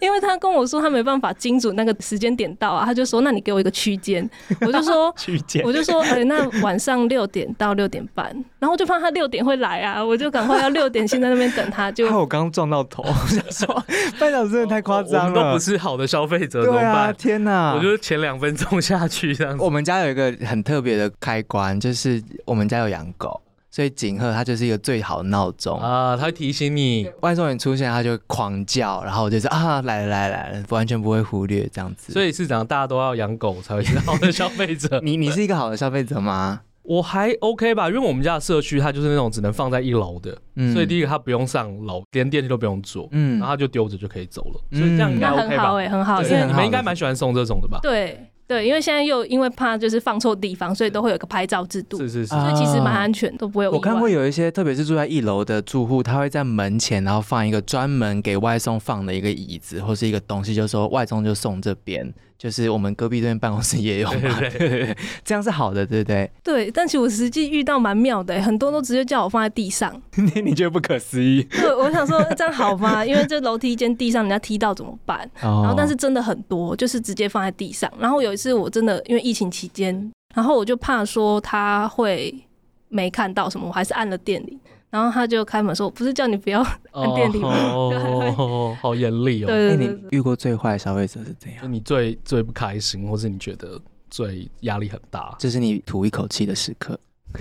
[0.00, 4.28] 因为他跟我说他没办法精准那个时间点到啊，他就说那你给我一个区间，
[4.62, 8.24] 我就说区间，我就说哎、欸，那晚上六点到六点半，
[8.60, 11.90] 然后就怕他六点会来啊，我就赶快要六点先在那边等他。
[11.90, 13.84] 就我刚刚撞到头，我想说
[14.20, 16.64] 半小时真的太夸张了，都不是好的消费者。
[16.64, 17.74] 对啊，天哪！
[17.74, 19.64] 我觉得前两分钟下去这样子。
[19.64, 32.12] 我们家有一个很特别的开关，就是我们家有养狗，所以景鹤它就是一个最好的闹钟啊，它会提醒你外送员出现，它就狂叫，然后我就说啊，来了来了来了，完全不会忽略这样子。
[32.12, 35.00] 所以是讲大家都要养狗才会是好的消费者。
[35.02, 36.60] 你你是一个好的消费者吗？
[36.82, 45.48] 我还 OK 吧，因为我们家的社区它就是那种只能放在一楼的，嗯、所以第一个它不用上楼，连电梯都不用坐，嗯，然后它就丢着就可以走了，嗯、所以这样应该 OK 吧？
[45.48, 47.78] 很好哎、欸，很好，因为你们应该蛮喜欢送这种的吧？
[47.82, 48.18] 对
[48.48, 53.70] 对，因为现在又因为怕就是放错地方，所以都会有个拍照制度，是是是，所以其实蛮安全，都不会有。
[53.70, 62.10] 我看过有一些，特别是住在一楼的住户，他会在门前，然后放一个专门给外送放的一个椅子或是一个东西，就是说外送就送这边。
[62.38, 66.30] 就是我们隔壁这边办公室也有嘛，对对对， 这样是好的，对不对？
[66.44, 70.00] 对，但其实我实际遇到蛮妙的，很多都直接叫我放在地上。
[70.14, 71.42] 你你觉得不可思议？
[71.50, 73.02] 对，我想说这样好吗？
[73.06, 75.28] 因为这楼梯间地上人家踢到怎么办？
[75.42, 77.92] 然后但是真的很多，就是直接放在地上。
[77.98, 82.32] 然后有一次我真的因为疫情期间，然后我就怕说他会
[82.88, 84.56] 没看到什么，我还是按了电铃。
[84.90, 86.60] 然后他就开门说：“我不是叫你不要
[86.92, 89.46] 按电梯吗？”哦， 好严厉哦！
[89.46, 91.62] 对，你遇过最坏的消费者是怎样？
[91.62, 96.98] 就你最最不开心，或是你觉得最压力很大，这是你吐一口气的时刻。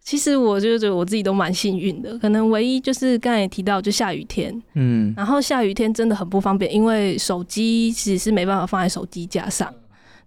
[0.00, 9.72] 其实我就觉得我自己都蛮幸运的，可能唯一就是刚才也提到，就下雨天，嗯，然后下雨天真的很不方便，因为手机其实是没办法放在手机架上。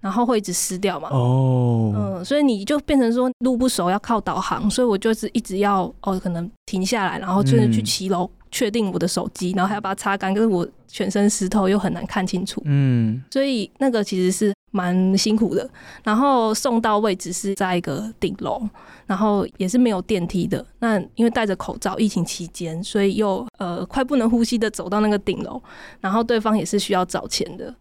[0.01, 1.09] 然后会一直湿掉嘛？
[1.12, 15.69] 哦，嗯，所以你就变成说路不熟要靠导航，所以我就是一直要哦，可能停下来，然后就是去骑楼确定我的手机，然后还要把它擦干，可是我全身湿透又很难看清楚，嗯，所以那个其实是蛮辛苦的。
[16.03, 18.62] 然后送到位置是在一个顶楼，
[19.05, 20.65] 然后也是没有电梯的。
[20.79, 25.62] 那因为戴着口罩，疫情期间，所以又呃快不能呼吸的走到那个顶楼，
[25.99, 27.73] 然后对方也是需要找钱的。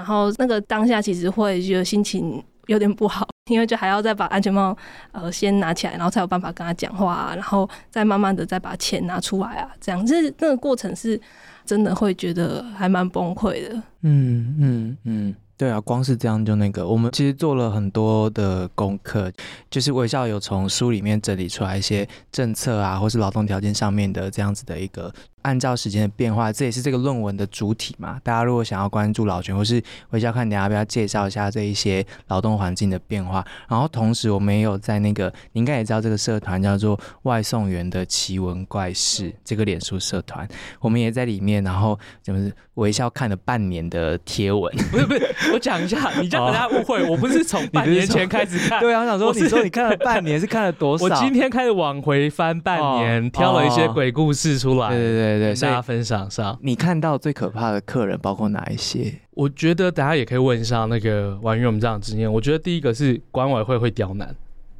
[0.00, 4.74] 然后那个当下其实会觉得心情有点不好，因为就还要再把安全帽
[5.12, 11.20] 呃先拿起来，然后才有办法跟他讲话啊，然后再慢慢的再把钱拿出来啊，这样，这那个过程是
[11.66, 13.74] 真的会觉得还蛮崩溃的。
[14.00, 15.34] 嗯嗯嗯。
[15.60, 19.30] 对啊，光是这样就那个，我们其实做了很多的功课，
[19.68, 28.20] 就是微笑有从书里面整理出来一些政策啊，或是劳动条件上面的这样子的一个按照时间的变化，这也是这个论文的主体嘛。
[28.22, 40.46] 大家如果想要关注老权，或是微笑看你要不要介绍一下这一些劳动环境的变化，然后同时我们也有在那个，你应该也知道这个社团叫做外送员的奇闻怪事这个脸书社团，
[40.80, 45.28] 我们也在里面，然后怎么是微笑看了半年的贴文， 不是不是。
[45.52, 48.80] 我讲一下，你这样大家误会，我不是从半年前开始看。
[48.80, 51.04] 对啊，我想说，你说你 看了半年是看了多少？
[51.04, 56.58] 我今天开始往回翻半年，哦、挑了一些鬼故事出来，对对对对对，大家分享上。
[56.62, 59.12] 你看到最可怕的客人包括哪一些？
[59.32, 62.32] 我觉得大家也可以问一下那个婉瑜我们这样的经验。
[62.32, 64.34] 我觉得第一个是管委会会刁难，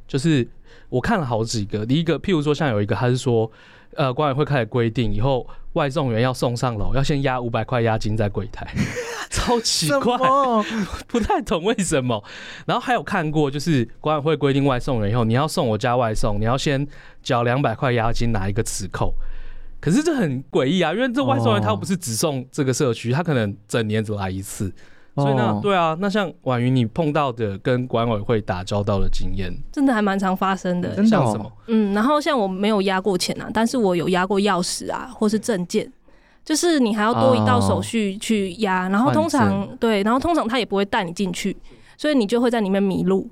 [0.07, 0.47] 就是
[0.89, 1.85] 我看了好几个。
[1.85, 3.51] 第一个，譬如说像有一个，他是说，
[3.95, 5.47] 呃，管委会开始规定以后。
[5.73, 8.67] 外送员要送上楼，要先押五百块押金在柜台，
[9.31, 10.65] 超奇怪，么
[11.07, 12.21] 不太懂为什么。
[12.65, 16.85] 然后还有看过，就是管委会规定外送员以后，你要送我家外送，你要先
[17.23, 19.13] 缴两百块押金拿一个磁扣。
[19.81, 24.71] 可是这很诡异啊，因为这外送员他不是只送这个社区，他可能整年只来一次，
[25.15, 25.59] 所以那、哦。
[25.61, 30.95] 对啊，那像婉瑜你碰到的跟管委会打交道的经验，真的还蛮常发生的。
[30.95, 31.23] 真的哦。
[31.23, 31.51] 像什么？
[31.67, 35.91] 嗯，然后像我没有押过钱啊，但是我有押过钥匙啊，或是证件，
[36.45, 41.57] 就是你还要多一道手续去押，然后通常对，然后通常他也不会带你进去，
[41.97, 43.27] 所以你就会在里面迷路，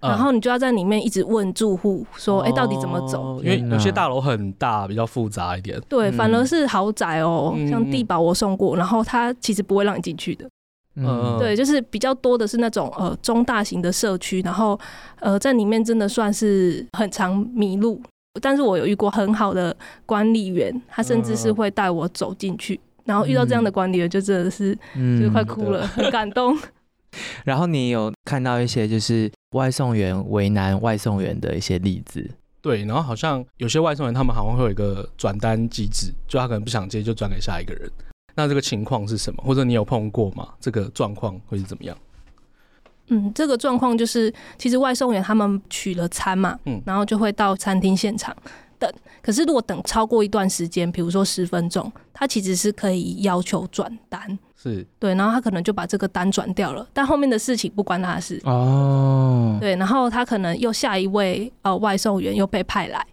[0.00, 3.20] 然后你就要在里面一直问住户说，哎、欸，到底怎么走？
[3.20, 5.78] 哦因为有些大楼很大，比较复杂一点。
[5.88, 10.48] 对，反而是豪宅哦、喔，嗯、像地堡我送过，然后他其实不会让你进去的。
[10.96, 14.78] 嗯，对，就是比较多的是那种呃中大型的社区，然后
[15.20, 18.00] 呃在里面真的算是很常迷路，
[18.40, 19.74] 但是我有遇过很好的
[20.06, 26.58] 管理员，他甚至是会带我走进去，然后遇到这样的管理员就真的是、嗯、就是快哭了，很感动。
[27.44, 37.90] 然后你有看到一些就是外送员为难外送员的一些例子，对，然后好像有些外送员他们好像会有一个转单机制，就他可能不想接就转给下一个人。
[38.34, 39.42] 那这个情况是什么？
[39.44, 40.48] 或者你有碰过吗？
[40.60, 41.96] 这个状况会是怎么样？
[43.08, 48.52] 嗯，这个状况就是，其实外送员他们取了餐嘛，嗯，然后就会到餐厅现场等。
[49.22, 59.58] 可是如果等超过一段时间，比如说十分钟，他其实是可以要求转单，是对，然后他可能就把这个单转掉了，但后面的事情不关他的事哦。
[59.60, 63.06] 对，然后他可能又下一位呃外送员又被派来，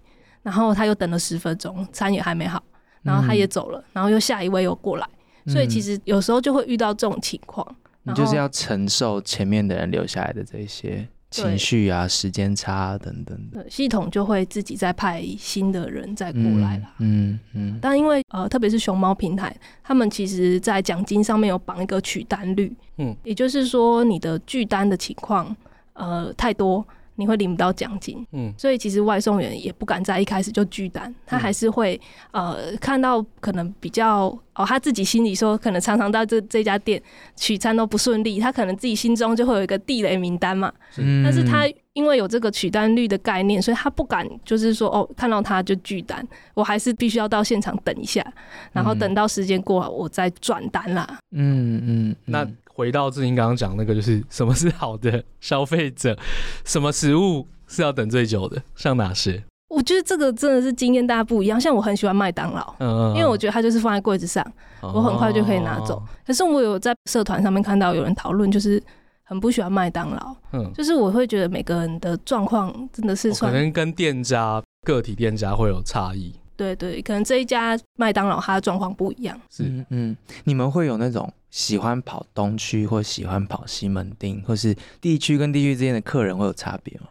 [0.43, 2.63] 然后他又等了十分钟，餐也还没好。
[3.03, 5.07] 然后他也走了，嗯、然后又下一位又过来，
[5.45, 7.65] 所以其实有时候就会遇到这种情况。
[8.03, 11.07] 你就是要承受前面的人留下来的这些
[11.41, 13.65] 情绪啊、时间差、啊、等等的。
[13.69, 16.93] 系统就会自己再派新的人再过来啦。
[16.99, 17.73] 嗯嗯。
[17.73, 22.73] 嗯但因为呃，特别是熊猫平台，他们其实在奖金上面有绑一个取单率。
[22.97, 23.15] 嗯。
[23.23, 25.55] 也就是说，你的拒单的情况
[25.93, 26.85] 呃太多。
[27.17, 31.99] 你会领不到奖金，嗯，所以其实外送员也不敢在一开始就拒单，他还是会、
[32.31, 37.01] 嗯、呃看到可能比较哦，他自己心里说可能常常到这这家店
[37.35, 48.23] 取餐都不顺利，他可能自己心中就会有一个地雷名单嘛，嗯，但是他因为有这个取单率的概念，所以他不敢就是说哦看到他就拒单，我还是必须要到现场等一下，
[48.71, 52.47] 然后等到时间过了我再转单啦，嗯嗯，那。
[52.77, 56.15] 回到志宁刚刚讲那个，就是什么是好的消费者，
[56.63, 59.43] 什么食物是要等最久的，像哪些？
[59.69, 61.59] 我觉得这个真的是经验大家不一样。
[61.59, 64.45] 像我很喜欢麦当劳，嗯，因为我觉得它就是放在柜子上，
[64.81, 65.99] 我很快就可以拿走。
[66.23, 68.81] 可是我有在社团上面看到有人讨论，就是
[69.23, 76.31] 很不喜欢麦当劳，嗯，就是我会觉得每个人的状况真的是算可能跟店家个体店家会有差异。
[76.57, 79.39] 对对，可能这一家麦当劳它的状况不一样。
[79.49, 87.07] 是嗯，嗯，你们会有那种喜欢跑东区或喜欢跑西门町，或是地区跟地区之间的客人会有差别吗？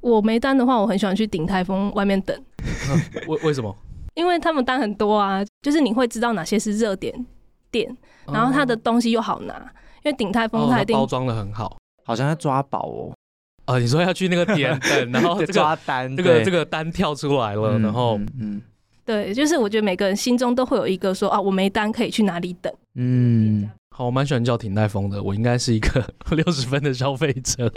[0.00, 2.36] 我没单的话，我很喜欢去鼎泰丰外面等。
[3.26, 3.74] 为、啊、为什么？
[4.14, 7.26] 因为他们单很多啊，就是你会知道哪些是热点
[7.70, 9.54] 店，然后他的东西又好拿。
[10.02, 13.12] 因为鼎泰丰它一定包装的很好，好像在抓宝哦。
[13.66, 18.28] 啊，你说要去那个点等， 然后、这个、抓单，这个这个单跳出来了，嗯、然后嗯。
[18.40, 18.62] 嗯
[19.10, 22.72] 对，就是我觉得每个人心中都会有一个说啊，我没单可以去哪里等。
[22.94, 27.72] 嗯，好，我蛮喜欢叫挺泰丰的，我应该是一个 六十分的消费者。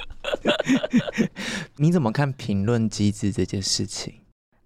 [1.78, 4.13] 你怎么看评论机制这件事情？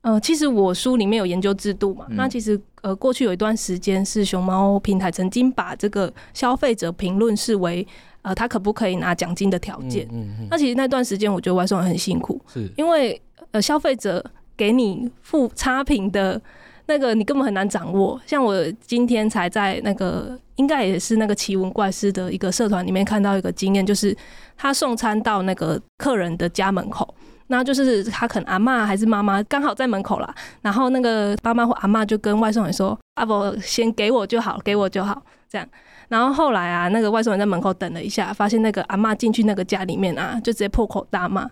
[0.02, 2.06] 呃，其实我书里面有研究制度嘛。
[2.10, 7.88] 嗯、那其实呃，过去有一段时间是熊猫平台曾经把这个消费者评论视为
[8.24, 10.06] 呃，他可不可以拿奖金的条件。
[10.12, 14.22] 嗯嗯嗯，那其实那段时间我觉得外送人很辛苦，是因为呃，消费者。
[14.58, 16.42] 给你附差评的
[16.88, 18.20] 那个，你根本很难掌握。
[18.26, 24.16] 像我今天才在那个，应该也是那个奇闻怪事的一个社团里面看到一个经验，就是
[24.58, 27.14] 他送餐到那个客人的家门口，
[27.48, 35.68] 那就是他可能阿嬷还是妈妈刚好在门口啦，然后那个爸妈或阿嬷就跟外送员说：“阿伯先给我就好，给我就好。”这样，
[36.10, 41.50] 然后后来啊，那个外送员在门口等了一下，发现那个阿嬷进去那个家里面啊，就直接破口大骂。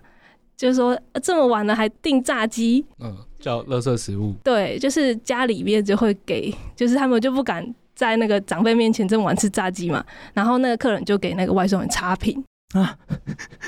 [0.56, 4.34] 就是说这么晚了还订炸鸡，嗯，叫垃圾食物。
[4.42, 10.04] 对，就是家里面就会给，就是他们就不敢在那个长辈面前这么晚吃炸鸡嘛。
[10.32, 12.42] 然后那个客人就给那个外送员差评
[12.74, 12.96] 啊，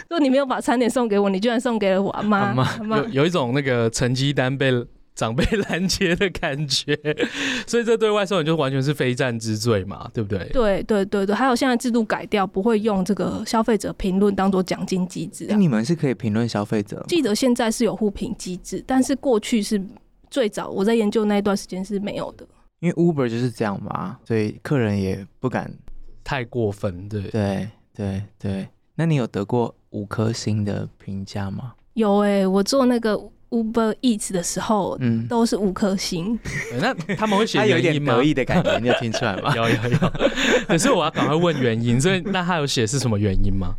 [0.08, 2.38] 说你没有把餐点送给我，你居然送给了我阿妈。
[2.38, 4.72] 阿妈有有一种那个成绩单被
[5.18, 6.96] 长辈拦截的感觉，
[7.66, 10.48] 所以这对外送员就完全是非战之罪嘛，对不对？
[10.50, 15.46] 对对对对，还有现在制度改掉，不会用这个消费者评论当做奖金机制。
[15.48, 17.04] 那你们是可以评论消费者？
[17.08, 19.82] 记得现在是有互评机制，但是过去是
[20.30, 22.46] 最早我在研究那一段时间是没有的。
[22.78, 25.68] 因为 Uber 就是这样嘛，所以客人也不敢
[26.22, 27.08] 太过分。
[27.08, 31.72] 对对对对，那你有得过五颗星的评价吗？
[31.94, 33.20] 有哎、欸，我做那个。
[33.50, 36.38] Uber Eats 的时候，嗯，都是五颗星。
[36.80, 38.14] 那他们会写 原因吗？
[38.14, 39.54] 有点得意的感觉，你有听出来吗？
[39.56, 40.12] 有 有有。
[40.66, 43.74] 可是我要赶快问原因，所以那他有写是什么原因吗？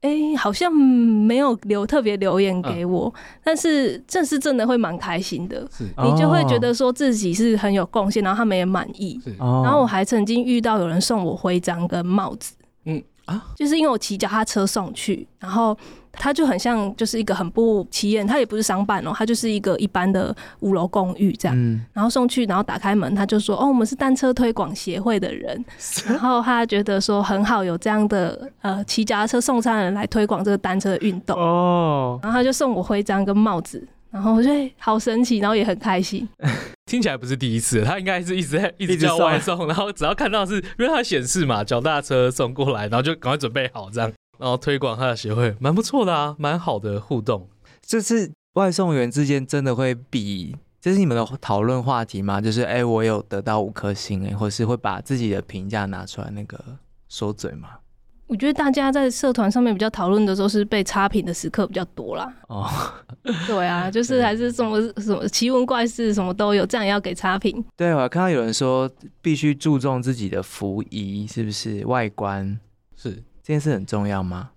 [0.00, 5.68] 哎、欸，好像没有留特别留言给我，嗯、但是这是真的会蛮开心的。
[5.76, 9.20] 是你就会觉得说自己是很有贡献，然后他们也满意。
[9.24, 12.54] 是然后我还曾经遇到有人送我徽章跟帽子。
[12.84, 15.76] 嗯啊，就是因为我骑脚踏车送去，然后。
[16.20, 21.56] 他就很像，就是一个很不起眼，他也不是商办哦，他就是一个一般的五楼公寓这样。
[21.56, 25.64] 嗯、然后送去，然后打开门，他就说：“哦，我们是单车推广协会的人。
[26.08, 32.18] ”然后他觉得说很好，有这样的呃骑脚踏车送餐人来推广这个单车的运动哦。
[32.20, 36.26] 然后他就送我徽章跟帽子，然后我觉得好神奇，然后也很开心。
[36.86, 44.10] 听起来不是第一次，他应该是一直在一直叫外送，然后只要看到是因为他显示嘛，脚踏车送过来，然后就赶快准备好这样。
[44.38, 47.48] 然后推广他的协会，蛮不错的啊，蛮好的互动。
[47.84, 52.40] 这是外送员之间真的会比，这是你们的讨论话题吗？
[52.40, 56.58] 就是哎，我有得到五颗星哎，或是会把自己的评价拿出来那个
[57.08, 57.68] 说嘴吗？
[58.28, 62.32] 我觉得大家在社团上面比较讨论的时候是被差评的时刻比较多啦。
[62.46, 62.68] 哦，
[63.46, 67.64] 对啊， 就是还是什么什么奇闻怪事什么都有，这样也要给差评。
[67.76, 68.88] 对，我看到有人说
[69.20, 72.58] 必须注重自己的服仪，是不是外观
[72.94, 73.22] 是？
[73.42, 74.50] 这件事很重要吗？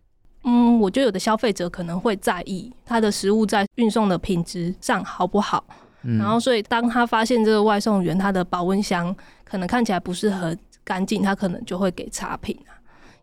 [0.43, 5.63] 嗯，我觉得有的消费者可能会在意他的食物在运送的品质上好不好，
[6.01, 9.15] 嗯、然后所以当他发现这个外送员他的保温箱
[9.45, 12.76] 可能看起来不是很干净，他可能就会给差评啊，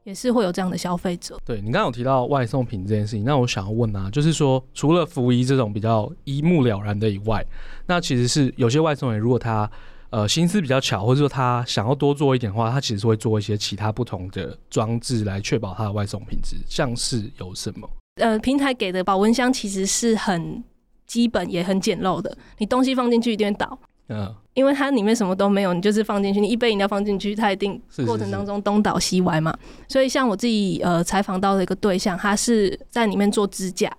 [0.08, 1.38] 也是会有这样的消费者。
[1.44, 7.44] 对，你刚刚有提到外送品这件事情，那我想要问啊，就是说除了服仪这种比较一目了然的以外，
[7.86, 9.70] 那其实是有些外送员如果他
[10.08, 16.56] 呃，心思比较巧，或者说他想要多做一点的话，他其实是会做一些其他不同的装置来确保他的外送品质。
[16.66, 17.86] 像是有什么？
[18.14, 20.64] 呃，平台给的保温箱其实是很
[21.06, 23.78] 基本也很简陋的，你东西放进去一定会倒。
[24.08, 29.52] 嗯，因为它里面什么都没有，你就是放进去，你一杯饮料放进去，它一定过程当中东倒西歪嘛。
[29.52, 33.90] 是是是，所以像我自己呃采访到的一个对象，他是在里面做支架。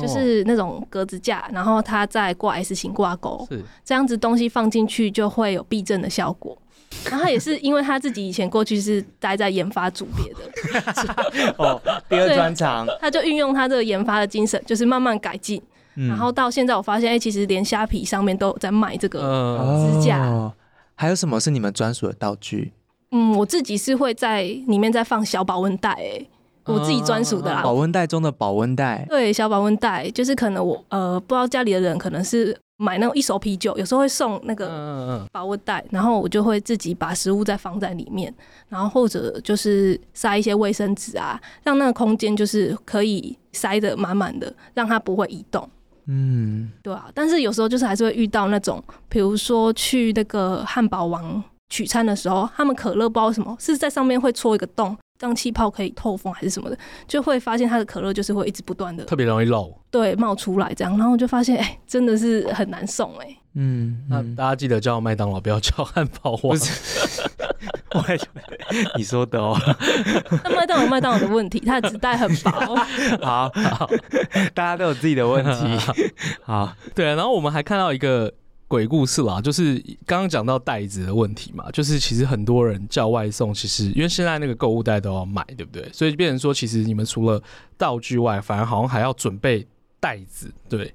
[0.00, 6.56] 就是那种格子架，然后他再挂 S 型挂钩，是这样子东西放进去就会有避震的效果。
[7.10, 15.60] 然后也是因为他自己以前过去是待在研发组别的， 哦，第二专长，他就运用他这个研发的精神，就是慢慢改进。
[15.96, 20.24] 嗯、然后到现在我发现，哎、欸，其实连虾皮上面都有在卖这个支架。
[20.26, 20.52] 哦。
[20.94, 22.72] 还有什么是你们专属的道具？
[23.10, 26.26] 嗯，我自己是会在里面再放小保温袋，哎。
[26.66, 38.32] 我自己专属的啦，保温袋中的保温袋，对，小保温袋就是可能我呃不知道家里的人可能是买那种一手啤酒，有时候会送那个保温袋，然后我就会自己把食物再放在里面，
[38.68, 45.68] 然后或者就是塞一些卫生纸啊，让那个空间就是可以塞得满满的，让它不会移动。
[46.10, 54.96] 嗯，对啊，但是有时候就是还是会遇到那种，比如说去那个汉堡王取餐的时候，他们可乐不知道什么是在上面会戳一个洞。
[55.20, 64.02] 让气泡可以透风还是什么的，就会发现它的可乐就是会一直不断的特别容易漏，对，冒出来这样，然后就发现哎、欸，真的是很难送哎、欸嗯。
[64.08, 66.56] 嗯，那大家记得叫麦当劳，不要叫汉堡王。
[67.90, 69.58] 不是，我你说的哦。
[70.44, 72.50] 那麦当劳麦当劳的问题，它的纸袋很薄。
[73.22, 73.90] 好好，
[74.54, 75.94] 大家都有自己的问题。
[76.42, 78.32] 好，对，然后我们还看到一个。
[78.70, 79.74] 鬼故事啦，就是
[80.06, 85.90] 刚刚讲到袋子的问题嘛，就是其实很多人叫外送，其实因为现在那个购物袋都要买，对不对？
[85.92, 87.42] 所以变成说，其实你们除了
[87.76, 89.66] 道具外，反而好像还要准备
[89.98, 90.94] 袋子，对？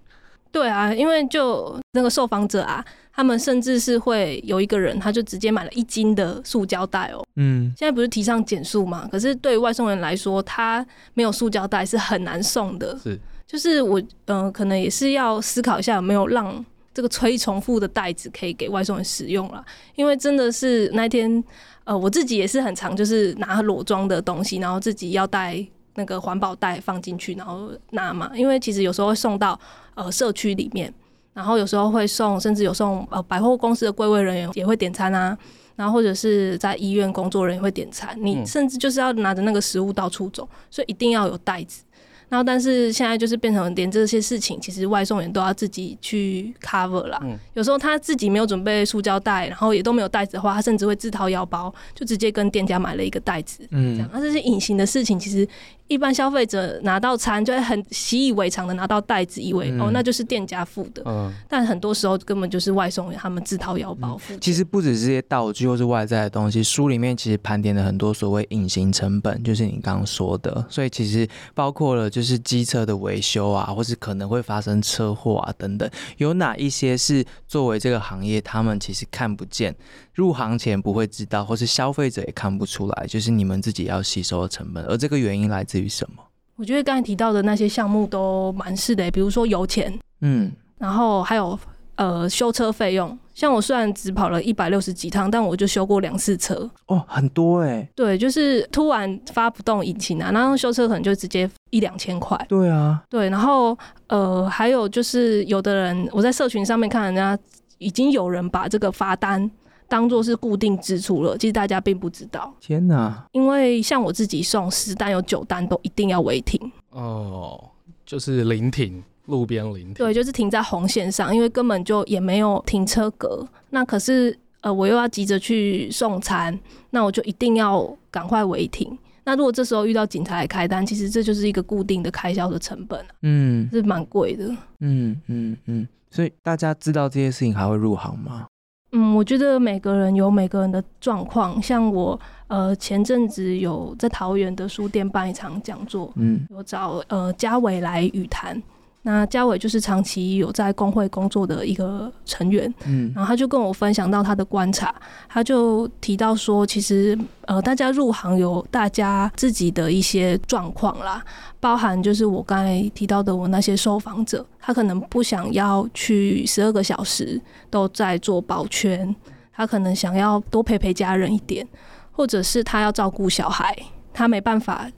[0.56, 2.82] 对啊，因为就那个受访者啊，
[3.12, 7.22] 他们甚至是会有一个人，他就直接买了一斤的塑胶袋哦。
[7.36, 9.06] 嗯，现在不是提倡减塑嘛？
[9.12, 12.98] 可是对于外送人来说，他没有塑胶袋是很难送的。
[13.04, 16.66] 是，就是我嗯、呃，可能也是要思考一下有没有让。
[16.94, 19.62] 这个催重复的袋子可以给外送人使用了，
[19.96, 21.44] 因为真的是那天，
[21.84, 25.62] 呃，我自己也是很常，就是拿裸装的东西，然后自己要带
[25.96, 28.32] 那个环保袋放进去，然后拿嘛。
[28.34, 29.60] 因为其实有时候会送到
[29.96, 30.94] 呃社区里面，
[31.34, 35.38] 然后有时候会送，甚至有送呃百货公司的柜位人员也会点餐啊，
[35.76, 41.84] 然后或者是在医院工作人员会点餐，你甚至就是要拿着那个食物到处走，所以一定要有袋子。
[42.30, 47.20] 然后，但是现在就是变成连这些事情，其实外送员都要自己去 cover 啦。
[47.24, 53.68] 嗯、有时候他自己没有准备塑胶袋，然后也都没有袋子的话，他甚至会自掏腰包，就直接跟店家买了一个袋子。
[53.72, 55.48] 嗯，这样，那这些隐形的事情，其实。
[55.88, 61.04] 一般消费者拿到餐就会很习以为常的拿到袋子，以为、嗯、哦，那就是店家付的。
[61.06, 64.40] 嗯，但很多时候根本就是外送员他们自掏腰包付、嗯。
[64.42, 70.66] 其实不止这些道具或是外在的东西，书里面其实盘点了很多所谓隐形成本，就是你刚刚说的。
[70.72, 79.76] 所以其实包括了就是机车的维修啊，或是可能会发生车祸啊等等，有哪一些是作为这个行业他们其实看不见，
[80.14, 86.24] 入行前不会知道，或是消费者也看不出来，就是你们自己要吸收的成本，而这个原因来自于什么？
[86.56, 91.60] 我觉得刚才提到的那些项目都蛮是的，比如说油钱，嗯，然后还有
[91.96, 93.18] 呃修车费用。
[93.34, 96.70] 像我虽然只跑了一百六十几趟，但我就修过两次车。
[96.88, 97.90] 哦，很多哎、欸。
[97.94, 102.38] 对，就是突然发不动引擎啊，然后修车可能就直接一两千块。
[102.48, 103.04] 对啊。
[103.10, 103.78] 对，然后
[104.08, 107.38] 呃，还有就是有的人，我在社群上面看人家
[107.78, 109.52] 已经有人把这个罚单
[109.90, 112.54] 当做是固定支出了，其实大家并不知道。
[112.62, 113.26] 天哪！
[113.34, 116.72] 因为像我自己送十单有九单都一定要违停。
[116.92, 117.62] 哦，
[118.06, 119.04] 就是临停。
[119.26, 123.48] 路边临停，对，就是停在红线上，因为根本就也没有停车格。
[123.70, 126.58] 那可是，呃，我又要急着去送餐，
[126.92, 128.98] 那我就一定要赶快违停。
[129.24, 134.46] 那如果这时候遇到警察来开单，其实这就是一个固定的开销的成本，嗯，是蛮贵的。
[134.82, 138.46] 嗯嗯嗯，所以大家知道这些事情还会入行吗？
[138.92, 141.60] 嗯，我觉得每个人有每个人的状况。
[141.60, 142.18] 像我，
[142.48, 148.62] 呃，前阵子有在桃园的书店办一场讲座，嗯，有找呃嘉伟来语谈。
[149.08, 154.94] 那嘉伟就是长期有在工会工作的一个成员，嗯，然后他就跟我分享到他的观察，
[155.30, 161.24] 他就提到说，其实呃，大家入行有大家自己的一些状况啦，
[161.60, 167.40] 包含就是我刚才提到的我那些受访者，他可能不想要去十二个小时
[167.70, 169.16] 都在做保全，
[169.54, 171.68] 他可能想要多陪陪家人一点，
[172.12, 173.78] 或者是他要照顾小孩，
[174.12, 174.90] 他没办法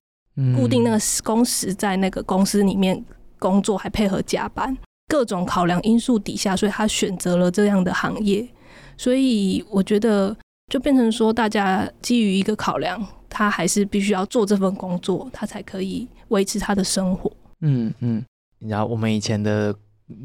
[0.55, 3.03] 固定那个工时在那个公司里面。
[3.39, 4.75] 工作还配合加班，
[5.07, 8.47] 各种考量因素底下，所以他选择了这样的行业。
[8.97, 10.35] 所以我觉得，
[10.71, 17.31] 就变成说，大家基于一个考量，他还是必须要做这份工作，他才可以维持他的生活。
[17.61, 18.23] 嗯嗯，
[18.59, 19.75] 然后我们以前的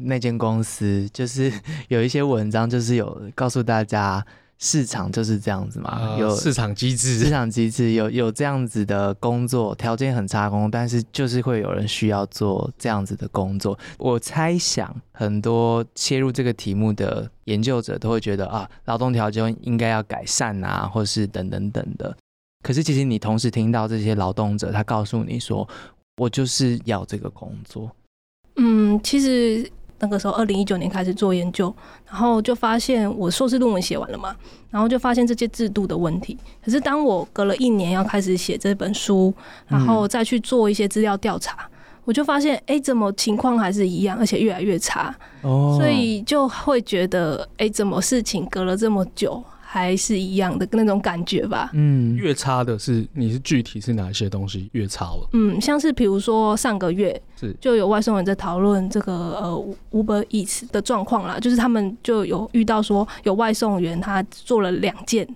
[0.05, 1.51] 那间公司，就是
[1.89, 4.25] 有一些文章，就是有告诉大家。
[4.65, 13.77] 市场就是这样子嘛，呃、有市场机制，市场机制有有这样子的工作，条件很差工，但是就是会有人需要做这样子的工作。
[13.97, 22.15] 我猜想很多切入这个题目的研究者都会觉得啊，劳动条件应该要改善啊，或是等等等的。
[22.63, 25.67] 可是其实你同时听到这些劳动者，他告诉你说，
[26.15, 27.93] 我就是要这个工作。
[28.55, 29.69] 嗯，其实。
[30.03, 31.73] 那个时候，二零一九年开始做研究，
[32.05, 34.35] 然后就发现我硕士论文写完了嘛，
[34.69, 36.37] 然后就发现这些制度的问题。
[36.61, 39.33] 可是当我隔了一年要开始写这本书，
[39.65, 41.57] 然后再去做一些资料调查，
[42.03, 45.15] 我就发现，哎，怎么情况还是一样，而且越来越差。
[45.41, 49.41] 哦，所以就会觉得，哎，怎么事情隔了这么久？
[49.73, 51.71] 还是一样的那种感觉吧。
[51.73, 55.27] 嗯，越差的是你是具体是哪一些东西越差了？
[55.33, 65.27] 嗯，像是比如说上个月是就有外送人在讨论这个呃 Uber Eats 的状况啦，就是他们就有遇到说有外送员他做了两件，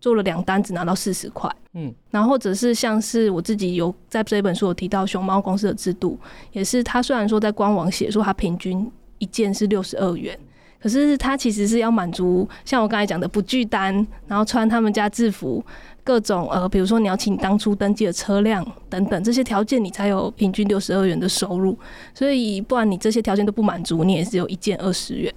[0.00, 1.48] 做了两单只拿到四十块。
[1.74, 6.18] 嗯，然后或者是像是我自己有在这本书有提到熊猫公司的制度，
[6.50, 10.36] 也是他虽然说在官网写说他平均一件是六十二元。
[10.86, 13.92] 可是他其实是要满足像我刚才讲的不拒单，
[14.28, 15.60] 然后穿他们家制服，
[16.04, 21.76] 各种呃，比如说你要请当初登记的车辆等等这些条件，你才有平均六十二元的收入。
[22.14, 25.34] 所以不然你这些条件都不满足，你也只有一件二十元。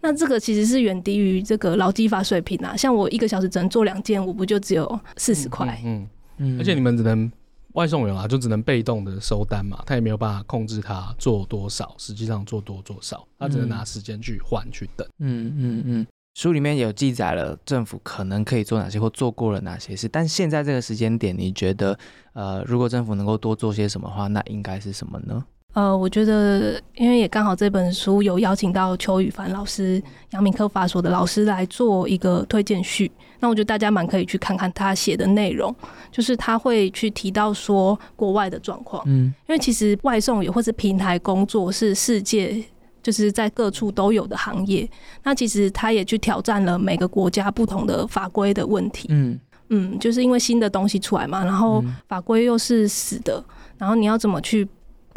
[0.00, 2.76] 那这个其实是远低于这个劳基法水平啊。
[2.76, 5.80] 像我一个小时只能做两件，我不就只有四十块？
[5.84, 7.30] 嗯嗯，而且你们只能。
[7.74, 15.06] 外送员啊，就只能被动的收单嘛，他也没有办法控制他做多少，实际上做多做少，他只能拿时间去换去等。
[15.18, 21.98] 嗯嗯嗯，书里面有记载了政府可能可以做哪些或做过了哪些事，但现在这个时间点，你觉得
[22.32, 25.44] 呃，如果政府能够多做些什么的话，那应该是什么呢？
[25.78, 33.08] 呃，我觉得，因为也刚好这本书有邀请到邱宇凡老师、杨明科法所的老师来做一个推荐序，
[33.38, 35.72] 那我觉得大家蛮可以去看看他写的内容，
[36.10, 42.60] 就是他会去提到说国外的状况，嗯，因为其实外送也或是平台工作是世界
[43.00, 44.90] 就是在各处都有的行业，
[45.22, 49.38] 那其实他也去挑战了每个国家不同的法规的问题，嗯。
[49.70, 53.44] 嗯，就是因为新的东西出来嘛，然后法规又是死的，
[53.76, 54.66] 然后你要怎么去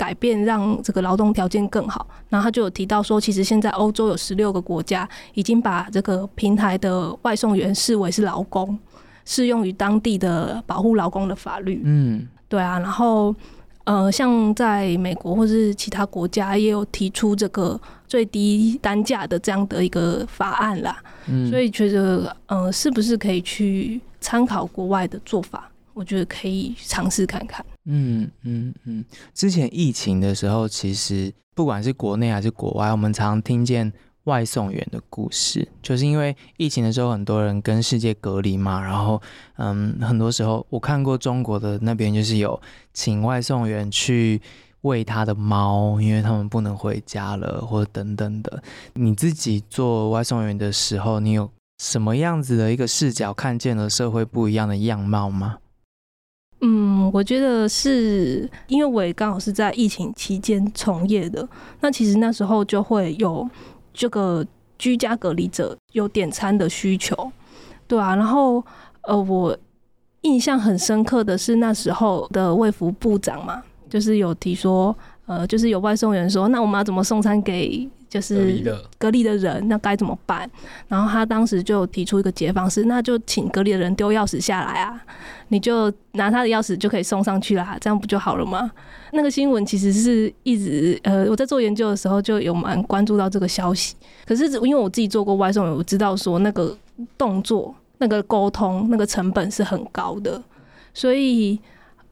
[0.02, 8.76] 改变让这个劳动条件更好，然后他就有提到说，其实现在欧洲有十六个国家已经把这个平台的外送员视为是劳工，
[9.26, 11.84] 适用于当地的保护劳工的法律。
[11.86, 13.36] 嗯，对啊，然后
[13.84, 20.98] 呃，像在美国或是其他国家也有提出这个最低单价的这样的一个法案啦。
[21.28, 25.70] 嗯，所以觉得呃，是不是可以去参考国外的做法？
[25.94, 27.64] 我觉得可以尝试看看。
[27.86, 29.04] 嗯嗯嗯，
[29.34, 33.92] 之前疫情的时候，其实不管是国内还是国外，我们常听见
[34.26, 39.20] 外送员的故事，就是因为疫情的时候，很多人跟世界隔离嘛，然后
[39.58, 42.62] 嗯，很多时候我看过中国的那边，就是有
[42.94, 44.40] 请外送员去
[44.82, 48.62] 喂他的猫，因为他们不能回家了，或者等等的。
[48.94, 55.58] 你自己做外送员的时候，你有什么样子的一个视角，看见了社会不一样的样貌吗？
[56.64, 61.48] 嗯，我觉得是因为我也刚好是在疫情期间从业的，
[61.80, 63.50] 那其实那时候就会有
[63.92, 64.46] 这个
[64.78, 67.32] 居家隔离者有点餐的需求，
[67.88, 68.64] 对啊，然后
[69.02, 69.58] 呃，我
[70.22, 74.96] 印象很深刻的是那时候的卫福部长嘛，就是有提说，
[75.26, 77.90] 呃，就是有外送员说，那我们要怎么送餐给？
[78.12, 78.62] 就是
[79.00, 80.48] 隔离的人，那该怎么办？
[80.90, 85.02] 然后他当时就提出一个解方式，那就请隔离的人丢钥匙下来啊，
[85.48, 88.70] 你就拿他的钥匙就可以送上去啦，这样不就好了吗？
[89.14, 93.96] 那个新闻其实是一直呃，我在做研究的时候就有蛮关注到这个消息。
[94.26, 96.78] 可是因为我自己做过外送员，我知道说那个
[97.18, 100.44] 动作、那个沟通、那个成本是很高的，
[100.94, 101.58] 所以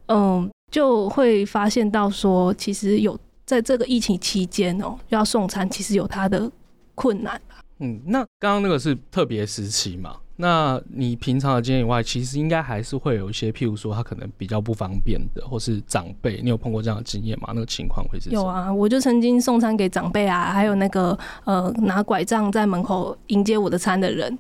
[0.08, 3.20] 嗯，就会发现到说其实有。
[3.50, 6.52] 在这个疫情期间哦，要送餐其实有它的
[6.94, 7.42] 困难。
[7.80, 10.18] 嗯，那刚刚那个是特别时期嘛？
[10.36, 17.48] 那你平常的经验以外，其实应该还是会有一些，譬如说他可能比较不方便的，或是长辈，你有碰过这样的经验吗？
[17.56, 18.30] 那个情况会是？
[18.30, 24.38] 有啊，我就曾经送餐给长辈啊，还有那个呃拿拐杖在门口迎接我的餐的人，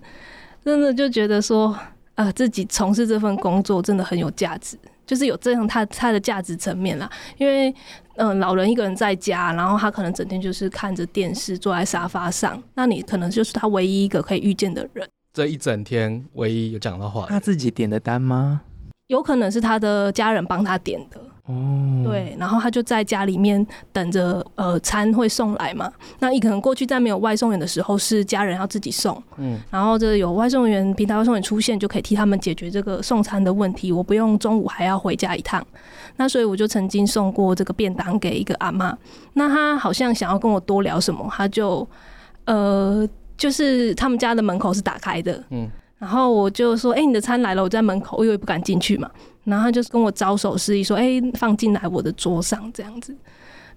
[0.64, 1.76] 真的就觉得说，
[2.14, 4.78] 呃，自己从事这份工作真的很有价值。
[5.10, 7.72] 就是有这样他他的价值层面啦，因为
[8.18, 15.10] 嗯、呃，老人一个人在家，然后他可能整天就是看着电视，坐在沙发上，那你可能就是他唯一一个可以遇见的人。
[15.34, 18.62] 这一整天唯一有讲到话，他自己点的单吗？
[19.07, 21.20] 有可能是他的家人帮他点的。
[21.50, 25.91] 哦，对，然后他就在家里面等着，呃，餐会送来嘛。
[26.20, 35.66] 那你可能过去在没有外送员的时候，是家人要自己送，嗯，然后这有外送员，平台外送员出现，就可以替他们解决这个送餐的问题，我不用中午还要回家一趟。
[36.18, 38.95] 那所以我就曾经送过这个便当给一个阿妈，
[39.34, 41.88] 那他好像想要跟我多聊什么，他就，
[42.45, 45.68] 呃，就是他们家的门口是打开的，嗯。
[45.97, 49.12] 然后我就说：“哎、欸，你的餐来了，我在门口，我以为不敢进去嘛。”
[49.50, 53.16] 然后他就跟我招手示意说：“哎、放进来我的桌上这样子。”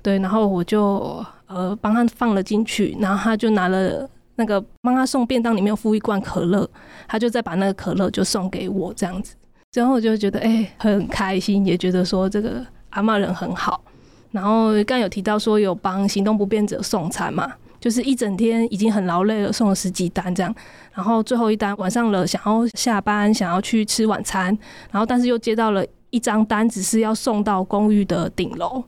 [0.02, 6.68] 对，然后我就呃帮他放了进去，然后他就拿了那个帮他送便当里面附一罐可乐，
[7.06, 9.34] 他就再把那个可乐就送给我这样子。
[9.74, 13.82] 然后我就觉得哎、很开心，也觉得说这个阿嬷人很好。
[14.32, 17.52] 然后刚有提到说有帮行动不便者送餐嘛。
[17.82, 20.54] 就是一整天已经很劳累了，送了十几单这样，
[20.94, 24.56] 然后最后一单晚上了，想要下班，想要去吃晚餐，
[24.92, 28.84] 然后但是又接到了一张单，只是要送到公寓的顶楼，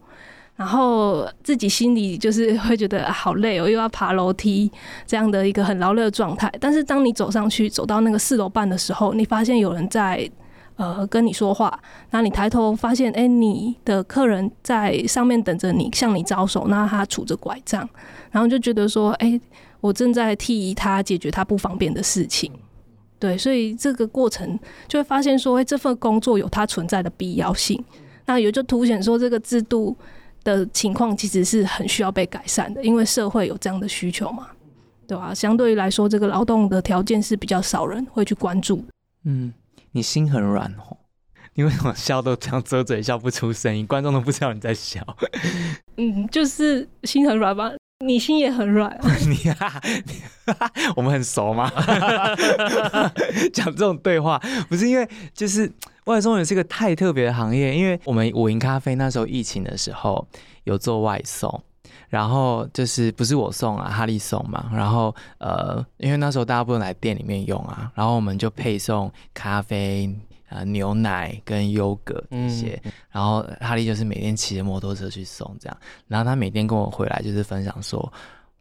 [0.55, 4.70] 然后自己心里就是会觉得、好累哦，又要爬楼梯
[5.05, 6.49] 这样的一个很劳累的状态。
[6.61, 10.30] 但是当你走上去，走到那个四楼半的时候，你发现有人在。
[10.77, 17.89] 呃，跟你说话，那你抬头发现，哎、欸，你的客人在上面等着你，向你招手，那他拄着拐杖，
[18.33, 19.41] 然后就觉得说，哎、欸，
[19.81, 22.51] 我正在替他解决他不方便的事情，
[23.20, 24.59] 对，所以这个过程
[24.89, 27.81] 就会发现说，哎、欸，这份工作有它存在的必要性，
[28.27, 29.97] 那也就凸显说，这个制度
[30.43, 34.49] 的情况其实是很需要被改善的，因为社会有这样的需求嘛，
[35.07, 35.33] 对吧？
[35.33, 38.85] 相对于来说，这个劳动的条件是比较少人会去关注，
[39.22, 39.53] 嗯。
[39.97, 40.97] 你心很软哦，
[41.55, 43.86] 你为什么笑都这样遮嘴笑不出声音？
[43.86, 45.01] 观众都不知道你在笑。
[45.97, 47.70] 嗯，就是心很软吧？
[48.05, 48.90] 你心也很软。
[49.28, 49.80] 你啊，
[50.97, 51.70] 我们很熟吗？
[53.55, 54.36] 讲这种对话
[54.68, 55.72] 不是因为就是
[56.07, 60.26] 外送也是一个太特别的行业，因为我们五营咖啡那时候疫情的时候
[60.64, 61.62] 有做外送。
[62.15, 64.71] 然后就是不是我送啊，哈利送嘛。
[64.73, 70.09] 然后呃，因为那时候大家不能来店里面用啊，然后我们就配送咖啡、
[70.49, 72.81] 呃牛奶跟优格这些。
[72.85, 75.77] 嗯、然后哈利就是每天骑着摩托车去送这样。
[76.07, 78.12] 然后他每天跟我回来就是分享说。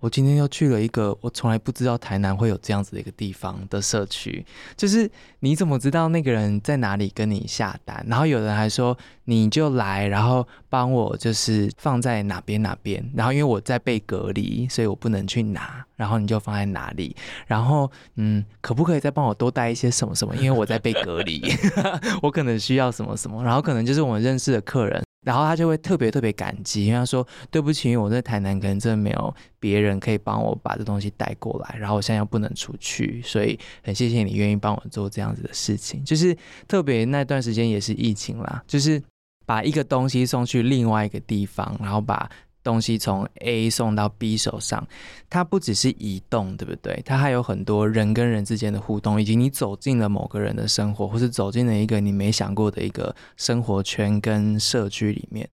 [0.04, 4.46] 我今天又去了一个我从来不知道台南会有这样子的一个地方的社区，
[4.76, 8.06] 就是你怎么知道那个人在哪里跟你下单？
[8.06, 17.16] 然后有人还说你就来，然后帮我就是放在哪边哪边，然后因为我在被隔离，所以我不能去拿，然后你就放在哪里？
[17.48, 20.36] 然后嗯，可不可以再帮我多带一些什么什么？
[20.36, 21.42] 因为我在被隔离，
[22.22, 25.02] 我可能需要什么什么，然后可能就是我们认识的客人。
[25.24, 36.04] 然后他就会特别特别感激，因为他说对不起，我在台南可能真的没有别人可以帮我把这东西带过来，然后我现在又不能出去，所以很谢谢你愿意帮我做这样子的事情。
[36.04, 36.36] 就是
[36.68, 39.02] 特别那段时间也是疫情啦，就是
[39.46, 42.30] 把一个东西送去另外一个地方，然后把
[42.64, 44.88] 东西从 A 送到 B 手上，
[45.30, 47.02] 它不只是移动，对不对？
[47.06, 55.48] 它还有很多人跟人之间的互动，以及你走进了某个人的生活，或是走进了一个你没想过的一个生活圈跟社区里面，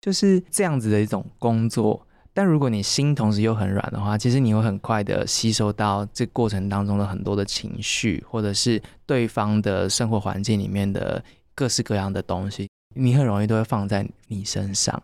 [0.00, 2.06] 就是这样子的一种工作。
[2.32, 11.22] 但如果你心同时又很软的话，其实你会很快的吸收到这过程当中的很多的情绪，或者是对方的生活环境里面的
[11.56, 15.02] 各式各样的东西，你很容易都会放在你身上，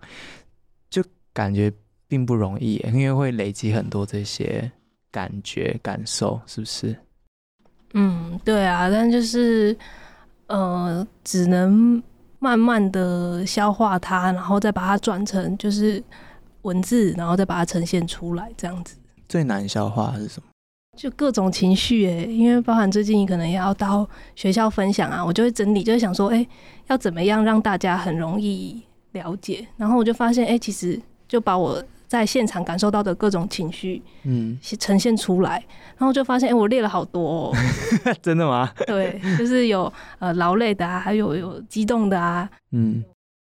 [1.36, 1.70] 感觉
[2.08, 4.72] 并不容易，因为会累积很多这些
[5.10, 6.96] 感觉感受，是不是？
[7.92, 9.76] 嗯，对啊，但就是
[10.46, 12.02] 呃，只能
[12.38, 16.02] 慢慢的消化它，然后再把它转成就是。
[16.62, 18.96] 文字，然后再把它呈现出来，这样子。
[19.28, 20.48] 最难消化是什么？
[20.98, 26.44] 就各种情绪哎，因为包含最近你可能也要到学校分享啊，我就会整理，就会想说，哎，
[26.88, 28.82] 要怎么样让大家很容易
[29.12, 29.64] 了解。
[29.76, 35.64] 然后我就发现，哎，其实就把我在现场感受到的各种情绪，嗯，呈现出来。
[35.96, 37.56] 然后就发现，哎，我列了好多哦。
[38.22, 38.70] 真的吗？
[38.86, 43.04] 对，就是有呃劳累的啊，还有有激动的啊，嗯，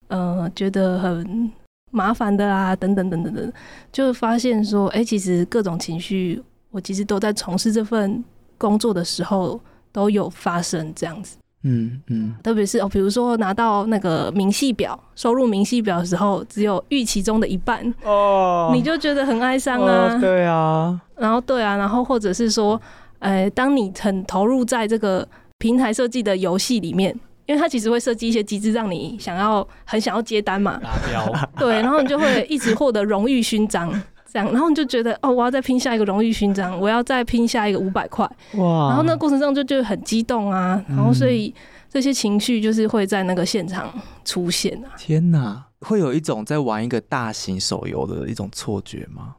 [0.07, 1.51] 呃，觉得很。
[1.91, 3.51] 麻烦的啊，等等等等等，
[3.91, 8.23] 就发现说，哎、欸，其实各种情绪，我其实都在从事这份
[8.59, 9.59] 工作的时候
[9.91, 11.35] 都有发生这样子。
[11.63, 20.19] 嗯嗯，特别是哦，比如说拿到那个明细表，收入明细表的时候，只有预期中的一半哦，你就觉得很哀伤啊、哦。
[20.19, 22.79] 对啊，然后对啊，然后或者是说，
[23.19, 27.17] 哎、欸，当你很投入在这个平台设计的游戏里面。
[27.45, 31.49] 因为它其实会设计一些机制，让你想要很想要接单嘛，达标。
[31.57, 33.91] 对，然后你就会一直获得荣誉勋章，
[34.31, 38.23] 这样，然后你就觉得哦，我要再拼下一个荣誉勋章，我要再拼下一个五百块，
[38.53, 38.89] 哇！
[38.89, 41.53] 然后那个过程中就就很激动啊，然后所以
[41.89, 43.91] 这些情绪就是会在那个现场
[44.23, 44.93] 出现啊。
[44.97, 49.35] 天哪，会有一种在玩一个大型手游的一种错觉吗？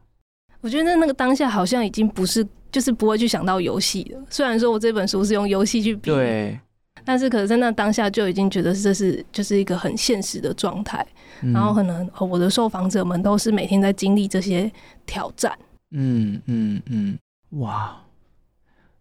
[0.61, 4.23] 我觉得那个当下好像已经不是，就是不会去想到游戏了。
[4.29, 6.59] 虽然说我这本书是用游戏去比，对。
[7.05, 11.07] 但是，可是在那当下就已经觉得这是就是一个很现实的状态，
[11.43, 14.71] 嗯，然后可能我的受访者们都是每天在经历这些
[15.07, 15.57] 挑战。
[15.91, 17.19] 嗯嗯嗯，
[17.59, 17.97] 哇，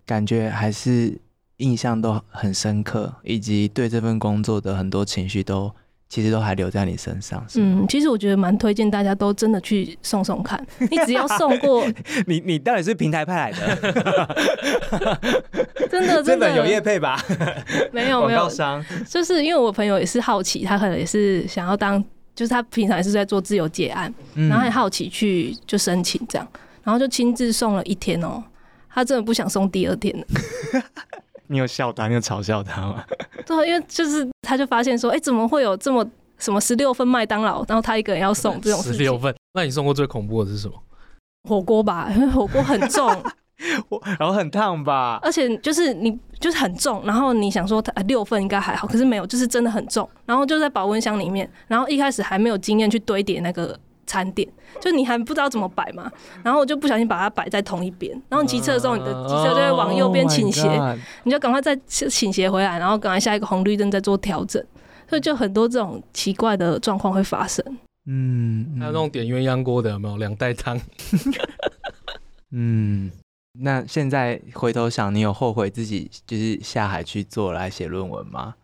[0.05, 1.19] 感觉还是
[1.57, 5.71] 印象都很深刻，以及对这份工作的很多情绪都。
[6.10, 7.45] 其实都还留在你身上。
[7.55, 10.60] 嗯，其实我觉得蛮推荐大家都真的去送送看。
[10.89, 11.86] 你只要送过，
[12.26, 15.20] 你你到底是平台派来的？
[15.89, 17.24] 真的，真的，有业配吧？
[17.93, 18.49] 没有没有，
[19.07, 22.03] 就是因为我朋友也是好奇，他可能也是想要当，
[22.36, 26.47] 就是他平常也是在做自由接案，嗯，然后很好奇去就申请这样，
[26.84, 28.43] 然后就亲自送了一天哦，
[28.91, 30.26] 他真的不想送第二天了。
[31.51, 33.03] 你有笑他，你有嘲笑他吗？
[33.45, 39.35] 对，因为就是他就发现说，哎、欸，怎么会有这么什么十六份麦当劳，然后他一个人要送这种十六份？
[39.53, 40.73] 那你送过最恐怖的是什么？
[41.49, 43.09] 火锅吧， 因为火锅很重，
[44.19, 53.77] 然后很烫吧，而且就是你就是很重，然后你想说他六份应该还好，可是没有，就是真的很重，然后就在保温箱里面，然后一开始还没有经验去堆叠那个。
[54.10, 54.49] 餐点，
[54.82, 56.12] 就你还不知道怎么摆嘛，
[56.43, 64.64] 然后我就不小心把它摆在同一边，然后你骑车的时候，你的机车就会往右边倾斜，oh、你就赶快再倾斜回来，然后赶快下一个红绿灯再做调整，
[65.07, 67.64] 所以就很多这种奇怪的状况会发生。
[68.07, 70.82] 嗯，还有那种点鸳鸯锅的有没有两袋汤？
[72.51, 73.12] 嗯，
[73.60, 78.55] 那现在回头想，你有后悔自己就是下海去做来写论文吗？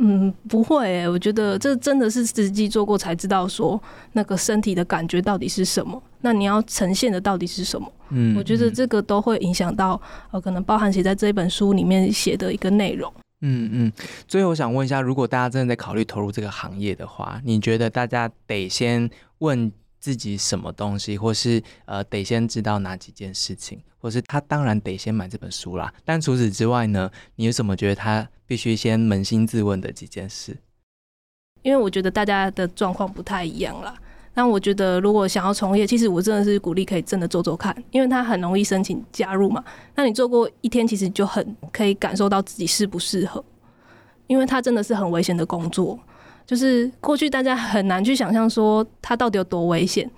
[0.00, 3.80] 嗯，不会、欸，我觉得这真的是实际做过才知道，说
[4.12, 7.92] 那个身体的感觉到底是什么，那你要呈现的到底是什么？
[8.10, 13.12] 嗯，我觉得这个都会影响到呃，可能包含写在这一本书里面写的一个内容。
[13.40, 13.92] 嗯嗯，
[14.26, 25.92] 最后我想问一下，如果大家真的在考虑投入这个行业的话，你觉得大家得先问自己什么东西，或是呃，得先知道哪几件事情，或是他当然得先买这本书啦。
[26.04, 30.56] 但除此之外呢，你有什么觉得他必须先扪心自问的几件事？
[31.62, 33.94] 因为我觉得大家的状况不太一样啦。
[34.34, 39.64] 那我觉得如果想要从业，其实我真的是鼓励可以真的做做看，因为他很容易申请加入嘛。
[39.96, 43.44] 那你做过一天，其实就很可以感受到自己适不适合，
[44.28, 45.98] 因为他真的是很危险的工作。
[46.48, 50.10] 就是过去大家很难去想象说它到底有多危险，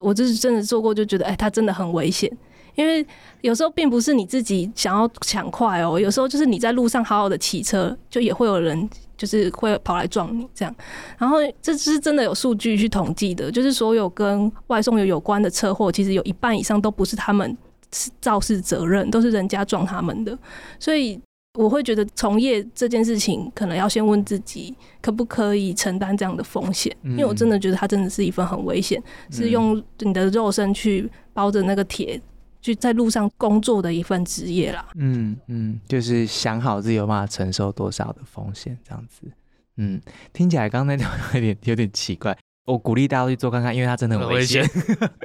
[0.00, 2.30] 我就是真的做过，就觉得哎，它真的很危险。
[2.74, 3.06] 因为
[3.42, 10.74] 有时候并不是你自己想要抢快哦，有时候就是你在路上好好的骑车，就也会有人就是会跑来撞你这样。
[11.18, 17.56] 然后这是真的有数据去统计的，就是所有跟外送有有关的车祸，其实有一半以上都不是他们
[17.92, 20.36] 是肇事责任，都是人家撞他们的。
[20.80, 21.20] 所以
[21.54, 32.20] 我会觉得从业这件事情，可能要先问自己可不可以承担这样的风险，嗯、因为我真的觉得它真的是一份很危险，嗯、是用你的肉身去包着那个铁，
[32.60, 34.84] 去在路上工作的一份职业啦。
[34.96, 39.30] 嗯嗯，就是想好自己有办法承受多少的风险，这样子。
[39.76, 40.00] 嗯，
[40.32, 42.36] 听起来刚才那条有点有点奇怪。
[42.66, 44.68] 我鼓励大家去做看看，因为它真的很危险。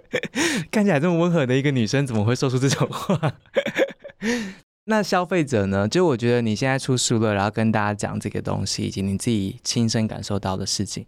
[0.69, 3.33] 看起来这么温和的一个女生，怎么会说出这种话？
[4.89, 5.87] 那消费者呢？
[5.87, 11.05] 就我觉得你现在出书了，然后跟大家讲这个东西，以及你自己亲身感受到的事情，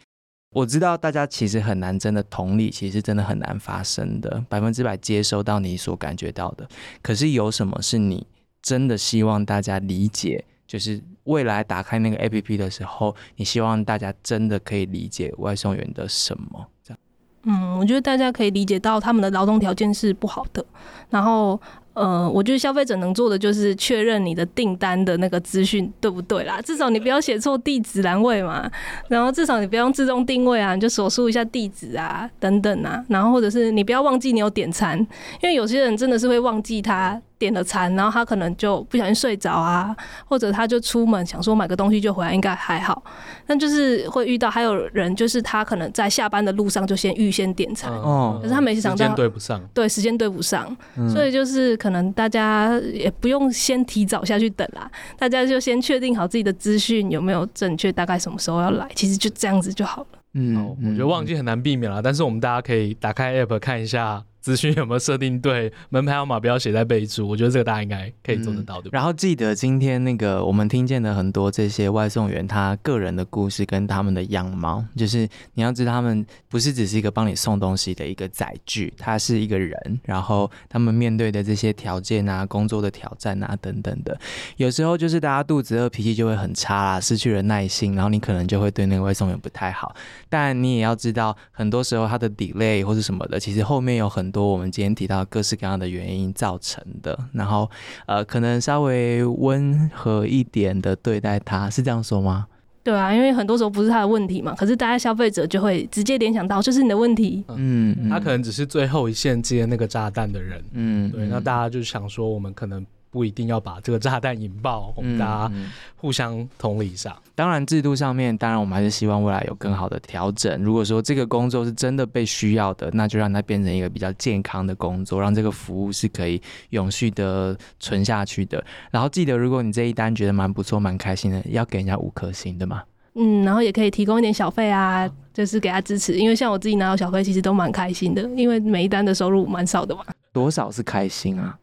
[0.52, 6.68] 我知道大家其实很难真的同理，其实真的很难发生的，百分之百接收到你所感觉到的。
[7.02, 8.28] 可是有什么是你
[8.62, 10.46] 真的希望大家理解？
[10.68, 16.68] 就是未来打开那个 APP 的时候，你希望大家真的可以理解外送员的什么？
[16.84, 17.00] 这样。
[17.46, 20.64] 嗯，我觉得大家可以理解到他们的劳动条件是不好的，
[21.10, 21.60] 然后。
[21.94, 28.72] 呃，我觉得消费者能做的就是确认你的订单的那个资讯对不对啦，至少你不要写错地址栏位嘛，
[29.10, 34.98] 然后至少你不用自动定位啊，你就手输一下地址啊，等等啊，然后或者是你不要忘记你有点餐，
[35.42, 43.04] 因为有些人真的是会忘记他点了餐，然后他可能就不小心睡着啊，或者他就出门想说买个东西就回来，应该还好，
[43.48, 51.72] 但就是会遇到还有人就是他可能在下班的路上就先预先点餐，哦，可是他没想到时间对不上，对，时间对不上，嗯、所以就是。
[51.82, 60.08] 可能大家也不用先提早下去等啦，大家就先确定好自己的资讯有没有正确，大概什么时候要来，其实就这样子就好了。
[60.34, 64.24] 嗯，我觉得忘记很难避免啦，但是我们大家可以打开 App 看一下。
[64.42, 65.72] 资讯有没有设定对？
[65.90, 68.90] 门牌号码不要写在备注，我觉得这个大家应该可以做得到的。
[68.90, 84.20] 对，然后记得今天那个我们听见的很多这些外送员他个人的故事跟他们的样貌，就是你要知道他们不是只是一个帮你送东西的一个载具，他是一个人，然后他们面对的这些条件啊、工作的挑战啊等等的，
[84.58, 89.96] 有时候就是大家肚子饿，脾气就会很差啦，失去了耐心，然后你可能就会对那个外送员不太好。
[90.30, 97.70] 但你也要知道，很多时候他的 delay 或是什么的，其实后面有很多我们今天提到各式各样的原因造成的，然后
[98.06, 102.48] 呃，可能稍微温和一点的对待他，是这样说吗？
[102.84, 107.44] 对啊，因为很多时候不是他的问题嘛，可是大家消费者就会直接联想到就是你的问题。
[107.50, 110.64] 嗯，嗯，他可能只是最后一线接那个炸弹的人。
[110.72, 112.86] 嗯，对，那大家就想说，我们可能。
[113.12, 115.52] 不一定要把这个炸弹引爆，我们大家
[115.98, 117.14] 互相同理上。
[117.14, 120.64] 嗯嗯、当然，制度上面，当然我们还是希望未来有更好的调整。
[120.64, 128.64] 如果说这个工作是真的被需要的，那就让它变成一个比较健康的工作，让这个服务是可以永续的存下去的。
[128.90, 132.82] 然后记得，如果你这一单觉得蛮不错、蛮开心的，要给人家五颗星的嘛。
[133.16, 136.18] 嗯，然后也可以提供一点小费啊，就是给他支持。
[136.18, 140.02] 因为像我自己拿到小费，其实都蛮开心的，因为每一单的收入蛮少的嘛。
[140.32, 141.58] 多少是开心啊？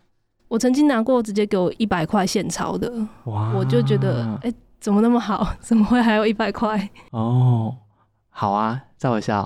[0.49, 2.91] 我曾经拿过直接给我一百块现钞的，
[3.25, 3.53] 哇！
[3.55, 5.55] 我就觉得，哎、欸，怎么那么好？
[5.61, 6.89] 怎么会还有一百块？
[7.11, 7.77] 哦，
[8.31, 9.43] 好啊，在我笑。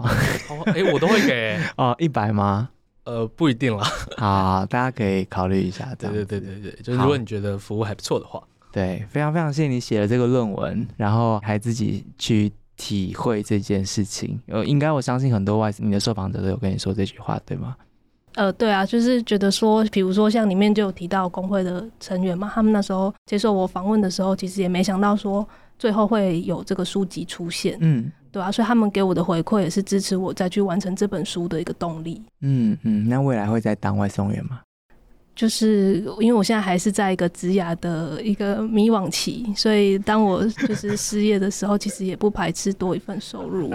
[0.66, 2.68] 哎、欸，我都会给 哦，一百吗？
[3.04, 3.84] 呃，不一定啦。
[4.16, 5.92] 好，大家可以考虑一下。
[5.98, 8.40] 对对对对对，就是如果你觉得服务还不错的话，
[8.70, 14.40] 对，非常非常谢谢你写了这个论文，然后还自己去体会这件事情。
[14.46, 17.74] 呃，应该我相信很多外你的受访者都有跟你说这句话，对吗？
[18.34, 25.46] 呃，对啊，就是觉得说，比如说像里面就有提到工会的成员嘛，他们那时候接受我访问的时候，其实也没想到说
[25.78, 32.22] 最后会有这个书籍出现，嗯，对啊，所以他们给我的回馈也是支持我再去完成这本书的一个动力。
[32.40, 34.60] 嗯嗯，那未来会再当外送员吗？
[35.34, 43.72] 就是因为我现在还是在一个职涯的一个迷惘期，所以当我就是失业的时候，其实也不排斥多一份收入。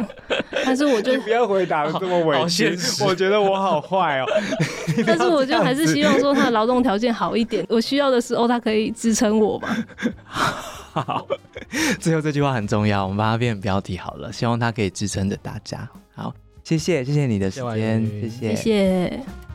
[0.64, 4.26] 但是我就不要回答的这么委屈，我觉得我好坏哦。
[5.06, 9.76] 但是我就还是希望说他的劳动条件好一点，我需要的时候他可以支撑我嘛。
[10.94, 11.28] 好，
[12.00, 15.88] 最后这句话很重要，我们把它变成标题好了，希望它可以支撑着大家。
[16.16, 16.34] 好，
[16.64, 19.47] 谢谢，谢谢你的时间，谢谢，谢谢。